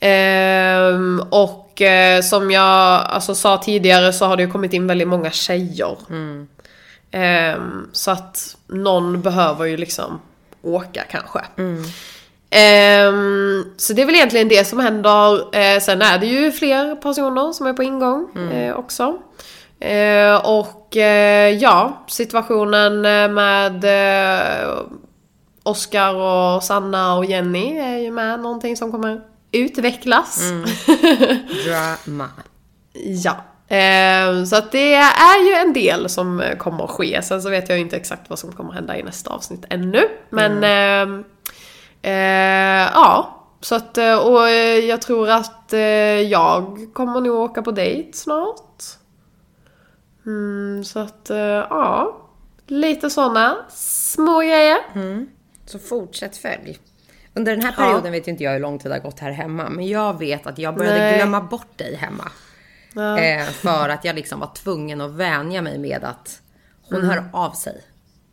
Ehm, 0.00 1.22
och 1.30 1.82
eh, 1.82 2.20
som 2.22 2.50
jag 2.50 3.02
alltså, 3.06 3.34
sa 3.34 3.56
tidigare 3.58 4.12
så 4.12 4.24
har 4.26 4.36
det 4.36 4.42
ju 4.42 4.50
kommit 4.50 4.72
in 4.72 4.86
väldigt 4.86 5.08
många 5.08 5.30
tjejer. 5.30 5.96
Ehm, 7.10 7.88
så 7.92 8.10
att 8.10 8.56
någon 8.66 9.20
behöver 9.20 9.64
ju 9.64 9.76
liksom 9.76 10.20
åka 10.62 11.02
kanske. 11.10 11.40
Ehm, 12.50 13.64
så 13.76 13.92
det 13.92 14.02
är 14.02 14.06
väl 14.06 14.14
egentligen 14.14 14.48
det 14.48 14.64
som 14.64 14.78
händer. 14.80 15.56
Eh, 15.56 15.80
sen 15.80 16.02
är 16.02 16.18
det 16.18 16.26
ju 16.26 16.52
fler 16.52 16.94
personer 16.94 17.52
som 17.52 17.66
är 17.66 17.72
på 17.72 17.82
ingång 17.82 18.28
eh, 18.52 18.76
också. 18.76 19.18
Eh, 19.80 20.46
och 20.46 20.96
eh, 20.96 21.54
ja, 21.54 22.04
situationen 22.08 23.04
eh, 23.04 23.28
med 23.28 23.84
Oscar 25.68 26.14
och 26.14 26.62
Sanna 26.62 27.16
och 27.16 27.24
Jenny 27.24 27.78
är 27.78 27.98
ju 27.98 28.10
med 28.10 28.40
någonting 28.40 28.76
som 28.76 28.92
kommer 28.92 29.20
utvecklas. 29.52 30.40
Drama. 31.66 32.28
Ja. 32.92 33.36
Eh, 33.76 34.44
så 34.44 34.56
att 34.56 34.72
det 34.72 34.94
är 34.94 35.46
ju 35.46 35.54
en 35.54 35.72
del 35.72 36.08
som 36.08 36.40
eh, 36.40 36.56
kommer 36.56 36.84
att 36.84 36.90
ske. 36.90 37.22
Sen 37.22 37.42
så 37.42 37.50
vet 37.50 37.68
jag 37.68 37.78
ju 37.78 37.84
inte 37.84 37.96
exakt 37.96 38.30
vad 38.30 38.38
som 38.38 38.52
kommer 38.52 38.70
att 38.70 38.76
hända 38.76 38.98
i 38.98 39.02
nästa 39.02 39.30
avsnitt 39.30 39.64
ännu. 39.70 40.08
Men 40.30 40.64
eh, 40.64 41.24
eh, 42.12 42.90
ja. 42.94 43.34
Så 43.60 43.74
att, 43.74 43.98
eh, 43.98 44.18
och 44.18 44.48
eh, 44.48 44.78
jag 44.78 45.02
tror 45.02 45.30
att 45.30 45.72
jag 46.28 46.88
kommer 46.92 47.20
nog 47.20 47.34
åka 47.34 47.62
på 47.62 47.70
dejt 47.70 48.12
snart. 48.12 48.82
Mm, 50.26 50.84
så 50.84 50.98
att, 50.98 51.30
ja. 51.70 52.24
Lite 52.66 53.10
sådana 53.10 53.56
små 53.70 54.38
grejer. 54.40 54.78
Så 55.68 55.78
fortsätt 55.78 56.36
följ. 56.36 56.78
Under 57.34 57.52
den 57.52 57.64
här 57.64 57.72
perioden 57.72 58.12
vet 58.12 58.28
inte 58.28 58.44
jag 58.44 58.52
hur 58.52 58.60
lång 58.60 58.78
tid 58.78 58.90
det 58.90 58.94
har 58.94 59.02
gått 59.02 59.20
här 59.20 59.30
hemma, 59.30 59.68
men 59.68 59.88
jag 59.88 60.18
vet 60.18 60.46
att 60.46 60.58
jag 60.58 60.74
började 60.76 60.98
Nej. 60.98 61.16
glömma 61.16 61.40
bort 61.40 61.78
dig 61.78 61.94
hemma. 61.94 62.30
Eh, 63.18 63.44
för 63.46 63.88
att 63.88 64.04
jag 64.04 64.16
liksom 64.16 64.40
var 64.40 64.50
tvungen 64.54 65.00
att 65.00 65.10
vänja 65.10 65.62
mig 65.62 65.78
med 65.78 66.04
att 66.04 66.42
hon 66.82 67.04
hör 67.04 67.24
av 67.32 67.52
sig 67.52 67.82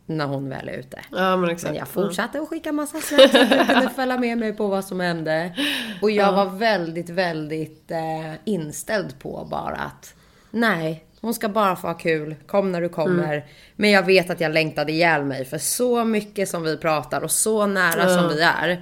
när 0.05 0.25
hon 0.25 0.49
väl 0.49 0.69
är 0.69 0.73
ute. 0.73 0.99
Ja 1.11 1.37
men 1.37 1.49
exakt. 1.49 1.71
Men 1.71 1.79
jag 1.79 1.87
fortsatte 1.87 2.41
att 2.41 2.49
skicka 2.49 2.71
massa 2.71 3.01
snaps 3.01 3.31
så 3.31 3.41
att 3.41 3.49
du 3.49 3.65
kunde 3.65 3.89
följa 3.95 4.17
med 4.17 4.37
mig 4.37 4.53
på 4.53 4.67
vad 4.67 4.85
som 4.85 4.99
hände. 4.99 5.55
Och 6.01 6.11
jag 6.11 6.33
var 6.33 6.45
väldigt, 6.45 7.09
väldigt 7.09 7.91
eh, 7.91 8.33
inställd 8.43 9.19
på 9.19 9.47
bara 9.51 9.75
att 9.75 10.13
nej, 10.51 11.04
hon 11.25 11.33
ska 11.33 11.49
bara 11.49 11.75
få 11.75 11.87
ha 11.87 11.93
kul. 11.93 12.35
Kom 12.47 12.71
när 12.71 12.81
du 12.81 12.89
kommer. 12.89 13.45
Men 13.75 13.91
jag 13.91 14.03
vet 14.03 14.29
att 14.29 14.41
jag 14.41 14.51
längtade 14.51 14.91
ihjäl 14.91 15.23
mig 15.23 15.45
för 15.45 15.57
så 15.57 16.03
mycket 16.03 16.49
som 16.49 16.63
vi 16.63 16.77
pratar 16.77 17.21
och 17.21 17.31
så 17.31 17.65
nära 17.65 18.17
som 18.17 18.29
vi 18.29 18.41
är. 18.41 18.81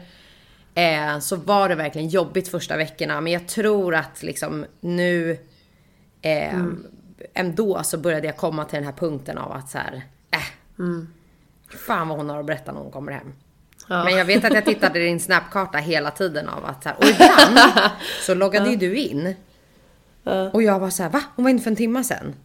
Eh, 0.76 1.20
så 1.20 1.36
var 1.36 1.70
det 1.70 1.76
verkligen 1.76 2.08
jobbigt 2.08 2.48
första 2.48 2.78
veckorna. 2.78 3.22
Men 3.22 3.34
jag 3.34 3.48
tror 3.48 3.96
att 3.96 4.24
liksom 4.24 4.66
nu 4.82 5.38
eh, 6.22 6.64
ändå 7.34 7.84
så 7.84 7.98
började 7.98 8.28
jag 8.28 8.38
komma 8.38 8.66
till 8.66 8.76
den 8.76 8.86
här 8.86 8.94
punkten 8.94 9.38
av 9.38 9.52
att 9.52 9.70
så 9.70 9.78
här, 9.78 10.02
äh, 10.32 10.40
fan 11.88 12.08
vad 12.08 12.18
hon 12.18 12.30
har 12.30 12.40
att 12.40 12.46
berätta 12.46 12.72
när 12.72 12.80
hon 12.80 12.92
kommer 12.92 13.12
hem. 13.12 13.34
Ja. 13.88 14.04
Men 14.04 14.18
jag 14.18 14.26
vet 14.26 14.46
att 14.46 14.54
jag 14.54 14.66
tittade 14.66 15.00
i 15.00 15.06
din 15.06 15.20
snapkarta 15.30 15.78
hela 15.78 16.12
tiden 16.12 16.50
av 16.50 16.66
att 16.66 16.84
så 16.84 16.90
här, 16.90 16.98
och 16.98 17.06
ibland 17.06 17.60
så 18.22 18.34
loggade 18.34 18.70
ju 18.70 18.76
du 18.76 18.96
in. 18.96 19.36
Och 20.52 20.64
jag 20.64 20.80
var 20.80 20.90
så 20.90 21.04
här, 21.04 21.10
va? 21.10 21.24
Hon 21.36 21.44
var 21.44 21.50
inne 21.50 21.62
för 21.62 21.70
en 21.70 21.76
timme 21.76 22.04
sedan. 22.04 22.36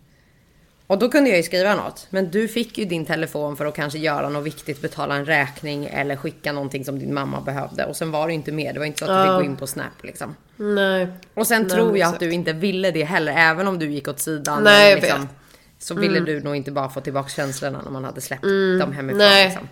Och 0.86 0.98
då 0.98 1.08
kunde 1.08 1.30
jag 1.30 1.36
ju 1.36 1.42
skriva 1.42 1.74
något. 1.74 2.06
Men 2.10 2.30
du 2.30 2.48
fick 2.48 2.78
ju 2.78 2.84
din 2.84 3.06
telefon 3.06 3.56
för 3.56 3.66
att 3.66 3.74
kanske 3.74 3.98
göra 3.98 4.28
något 4.28 4.46
viktigt, 4.46 4.82
betala 4.82 5.14
en 5.16 5.24
räkning 5.24 5.84
eller 5.84 6.16
skicka 6.16 6.52
någonting 6.52 6.84
som 6.84 6.98
din 6.98 7.14
mamma 7.14 7.40
behövde. 7.40 7.84
Och 7.84 7.96
sen 7.96 8.10
var 8.10 8.26
det 8.26 8.32
inte 8.32 8.52
mer. 8.52 8.72
Det 8.72 8.78
var 8.78 8.86
inte 8.86 8.98
så 8.98 9.12
att 9.12 9.26
du 9.26 9.32
fick 9.32 9.46
gå 9.46 9.52
in 9.52 9.56
på 9.56 9.66
Snap 9.66 10.02
liksom. 10.02 10.34
Nej. 10.56 11.06
Och 11.34 11.46
sen 11.46 11.62
Nej, 11.62 11.70
tror 11.70 11.88
jag 11.88 11.96
exakt. 11.96 12.14
att 12.14 12.20
du 12.20 12.32
inte 12.32 12.52
ville 12.52 12.90
det 12.90 13.04
heller, 13.04 13.32
även 13.36 13.68
om 13.68 13.78
du 13.78 13.90
gick 13.90 14.08
åt 14.08 14.20
sidan. 14.20 14.62
Nej, 14.62 14.92
eller 14.92 14.96
jag 14.96 15.02
liksom, 15.02 15.20
vet. 15.20 15.30
Så 15.78 15.94
ville 15.94 16.20
du 16.20 16.40
nog 16.40 16.56
inte 16.56 16.70
bara 16.70 16.88
få 16.88 17.00
tillbaka 17.00 17.28
känslorna 17.28 17.82
när 17.82 17.90
man 17.90 18.04
hade 18.04 18.20
släppt 18.20 18.42
dem 18.80 18.92
hemifrån. 18.92 19.18
Nej. 19.18 19.44
Liksom. 19.44 19.68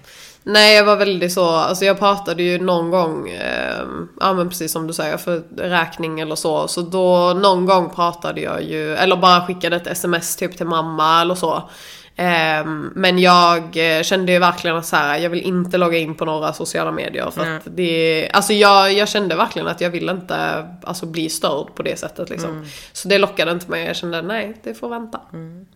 Nej, 0.48 0.76
jag 0.76 0.84
var 0.84 0.96
väldigt 0.96 1.32
så, 1.32 1.48
alltså 1.48 1.84
jag 1.84 1.98
pratade 1.98 2.42
ju 2.42 2.58
någon 2.58 2.90
gång, 2.90 3.28
eh, 3.28 3.84
ja 4.20 4.32
men 4.32 4.48
precis 4.48 4.72
som 4.72 4.86
du 4.86 4.92
säger, 4.92 5.16
för 5.16 5.42
räkning 5.56 6.20
eller 6.20 6.34
så. 6.34 6.68
Så 6.68 6.80
då, 6.80 7.32
någon 7.32 7.66
gång 7.66 7.90
pratade 7.90 8.40
jag 8.40 8.62
ju, 8.62 8.94
eller 8.94 9.16
bara 9.16 9.46
skickade 9.46 9.76
ett 9.76 9.86
sms 9.86 10.36
typ 10.36 10.56
till 10.56 10.66
mamma 10.66 11.20
eller 11.20 11.34
så. 11.34 11.70
Ehm, 12.16 12.92
men 12.94 13.18
jag 13.18 13.76
eh, 13.76 14.02
kände 14.02 14.32
ju 14.32 14.38
verkligen 14.38 14.76
att 14.76 14.86
så 14.86 14.96
här, 14.96 15.18
jag 15.18 15.30
vill 15.30 15.42
inte 15.42 15.78
logga 15.78 15.98
in 15.98 16.14
på 16.14 16.24
några 16.24 16.52
sociala 16.52 16.92
medier 16.92 17.30
för 17.30 17.56
att 17.56 17.62
det, 17.64 18.30
alltså 18.32 18.52
jag, 18.52 18.92
jag 18.92 19.08
kände 19.08 19.36
verkligen 19.36 19.68
att 19.68 19.80
jag 19.80 19.90
vill 19.90 20.08
inte 20.08 20.66
alltså, 20.82 21.06
bli 21.06 21.28
störd 21.28 21.74
på 21.74 21.82
det 21.82 21.98
sättet 21.98 22.30
liksom. 22.30 22.66
Så 22.92 23.08
det 23.08 23.18
lockade 23.18 23.52
inte 23.52 23.70
mig, 23.70 23.86
jag 23.86 23.96
kände 23.96 24.22
nej, 24.22 24.56
det 24.62 24.74
får 24.74 24.88
vänta. 24.88 25.20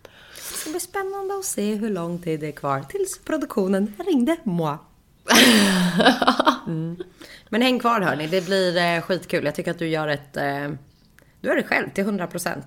ska 0.61 0.69
bli 0.69 0.79
spännande 0.79 1.33
att 1.39 1.45
se 1.45 1.75
hur 1.75 1.89
lång 1.89 2.19
tid 2.19 2.39
det 2.39 2.47
är 2.47 2.51
kvar 2.51 2.83
tills 2.89 3.19
produktionen 3.25 3.93
ringde 4.07 4.37
moi. 4.43 4.77
Mm. 6.67 6.97
Men 7.49 7.61
häng 7.61 7.79
kvar 7.79 8.01
hörni, 8.01 8.27
det 8.27 8.45
blir 8.45 8.77
eh, 8.77 9.01
skitkul. 9.01 9.45
Jag 9.45 9.55
tycker 9.55 9.71
att 9.71 9.79
du 9.79 9.87
gör 9.87 10.07
ett... 10.07 10.37
Eh, 10.37 10.69
du 11.41 11.47
gör 11.47 11.55
det 11.55 11.63
själv 11.63 11.89
till 11.89 12.03
100%. 12.03 12.61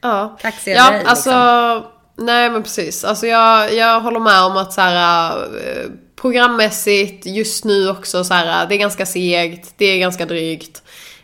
Ja, 0.00 0.36
Kaxigare 0.40 0.78
ja 0.78 0.90
dig, 0.90 1.04
alltså 1.04 1.30
liksom. 1.30 2.26
nej 2.26 2.50
men 2.50 2.62
precis. 2.62 3.04
Alltså 3.04 3.26
jag, 3.26 3.74
jag 3.74 4.00
håller 4.00 4.20
med 4.20 4.42
om 4.42 4.56
att 4.56 4.72
så 4.72 4.80
här, 4.80 5.36
eh, 5.42 5.90
programmässigt 6.16 7.26
just 7.26 7.64
nu 7.64 7.88
också 7.90 8.24
så 8.24 8.34
här, 8.34 8.66
det 8.66 8.74
är 8.74 8.78
ganska 8.78 9.06
segt, 9.06 9.74
det 9.76 9.84
är 9.84 9.98
ganska 9.98 10.26
drygt. 10.26 10.82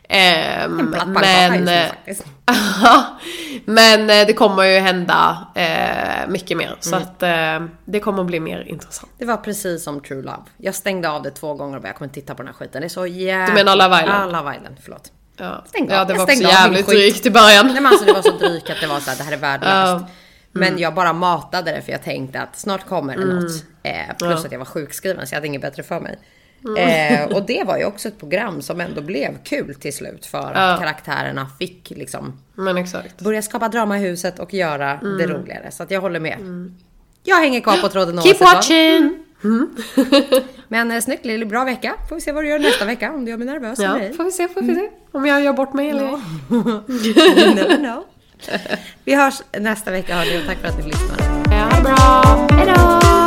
Ehm, 0.08 0.80
En 0.80 0.92
platt 0.92 1.04
pannkaka 1.04 1.54
just 1.54 1.64
nu 1.64 1.72
eh, 1.72 1.88
faktiskt. 1.88 2.24
men 3.64 4.10
eh, 4.10 4.26
det 4.26 4.32
kommer 4.32 4.62
ju 4.64 4.78
hända 4.78 5.46
eh, 5.54 6.28
mycket 6.28 6.56
mer. 6.56 6.76
Så 6.80 6.96
Mm. 6.96 7.02
att 7.08 7.22
eh, 7.22 7.68
det 7.84 8.00
kommer 8.00 8.24
bli 8.24 8.40
mer 8.40 8.64
intressant. 8.68 9.12
Det 9.18 9.24
var 9.24 9.36
precis 9.36 9.84
som 9.84 10.00
True 10.00 10.22
Love. 10.22 10.42
Jag 10.56 10.74
stängde 10.74 11.10
av 11.10 11.22
det 11.22 11.30
två 11.30 11.54
gånger 11.54 11.76
och 11.76 11.82
bara, 11.82 11.88
jag 11.88 11.96
kommer 11.96 12.06
inte 12.08 12.20
titta 12.20 12.34
på 12.34 12.42
den 12.42 12.46
här 12.46 12.54
skiten. 12.54 12.80
Det 12.80 12.86
är 12.86 12.88
så 12.88 13.06
jävligt... 13.06 13.56
Du 13.56 13.64
menar 13.64 13.76
Love 13.88 14.02
Island? 14.02 14.32
Ja, 14.34 14.38
Love 14.40 14.56
Island. 14.56 14.76
Förlåt. 14.82 15.12
Ja, 15.36 15.64
Stängde 15.66 15.94
ja 15.94 16.04
det 16.04 16.14
var 16.14 16.22
också 16.22 16.34
jävligt 16.42 16.86
drygt 16.86 17.26
i 17.26 17.30
början. 17.30 17.66
Nej 17.66 17.74
men 17.74 17.86
alltså 17.86 18.04
det 18.04 18.12
var 18.12 18.22
så 18.22 18.30
drygt 18.38 18.70
att 18.70 18.80
det 18.80 18.86
var 18.86 19.00
så 19.00 19.10
här, 19.10 19.16
det 19.18 19.22
här 19.24 19.32
är 19.32 19.36
värdelöst. 19.36 20.04
Ja. 20.04 20.08
Men 20.52 20.78
jag 20.78 20.94
bara 20.94 21.12
matade 21.12 21.70
det 21.72 21.82
för 21.82 21.92
jag 21.92 22.02
tänkte 22.02 22.40
att 22.40 22.58
snart 22.58 22.86
kommer 22.88 23.16
det 23.16 23.24
något. 23.24 23.50
Eh, 23.82 23.92
plus 24.18 24.30
Ja. 24.40 24.46
att 24.46 24.52
jag 24.52 24.58
var 24.58 24.66
sjukskriven 24.66 25.26
så 25.26 25.32
jag 25.34 25.36
hade 25.36 25.46
inget 25.46 25.62
bättre 25.62 25.82
för 25.82 26.00
mig. 26.00 26.18
Eh, 26.78 27.24
och 27.36 27.46
det 27.46 27.64
var 27.66 27.76
ju 27.78 27.84
också 27.84 28.08
ett 28.08 28.18
program 28.18 28.62
som 28.62 28.80
ändå 28.80 29.00
blev 29.00 29.42
kul 29.44 29.74
till 29.74 29.92
slut 29.96 30.26
för 30.26 30.38
att 30.38 30.70
Ja. 30.70 30.76
karaktärerna 30.80 31.46
fick 31.58 31.90
liksom 31.96 32.40
börja 33.18 33.42
skapa 33.42 33.68
drama 33.68 33.98
i 33.98 34.00
huset 34.00 34.38
och 34.38 34.54
göra 34.54 34.94
det 35.18 35.26
roligare. 35.26 35.70
Så 35.70 35.82
att 35.82 35.90
jag 35.90 36.00
håller 36.00 36.20
med. 36.20 36.38
Jag 37.22 37.36
hänger 37.36 37.60
kvar 37.60 37.76
på 37.76 37.88
tråden 37.88 38.22
Keep 38.22 38.30
oavsett 38.30 38.40
vad. 38.40 38.54
watching! 38.54 39.18
Men 40.68 40.90
eh, 40.90 41.00
snyggt 41.00 41.24
Lily, 41.24 41.44
bra 41.44 41.64
vecka. 41.64 41.94
Får 42.08 42.14
vi 42.14 42.20
se 42.20 42.32
vad 42.32 42.44
du 42.44 42.48
gör 42.48 42.58
nästa 42.58 42.84
vecka, 42.84 43.12
om 43.12 43.24
du 43.24 43.30
gör 43.30 43.38
mig 43.38 43.46
nervös 43.46 43.78
Ja, 43.78 43.94
eller 43.96 44.04
ej. 44.06 44.12
får 44.14 44.24
vi 44.24 44.30
se, 44.32 44.48
får 44.48 44.62
vi 44.62 44.74
se. 44.74 44.88
Om 45.12 45.26
jag 45.26 45.42
gör 45.42 45.52
bort 45.52 45.72
mig 45.72 45.90
eller 45.90 46.02
Ja. 46.04 46.20
you 46.50 47.54
never 47.54 47.76
know. 47.76 48.04
Vi 49.04 49.14
hörs 49.14 49.42
nästa 49.58 49.90
vecka 49.90 50.14
hörni 50.14 50.42
och 50.42 50.46
tack 50.46 50.58
för 50.58 50.68
att 50.68 50.78
ni 50.78 50.84
lyssnade. 50.84 51.24
Ja, 51.50 51.56
ha 51.56 51.76
det 51.76 51.82
bra. 51.82 52.56
Hejdå! 52.56 53.19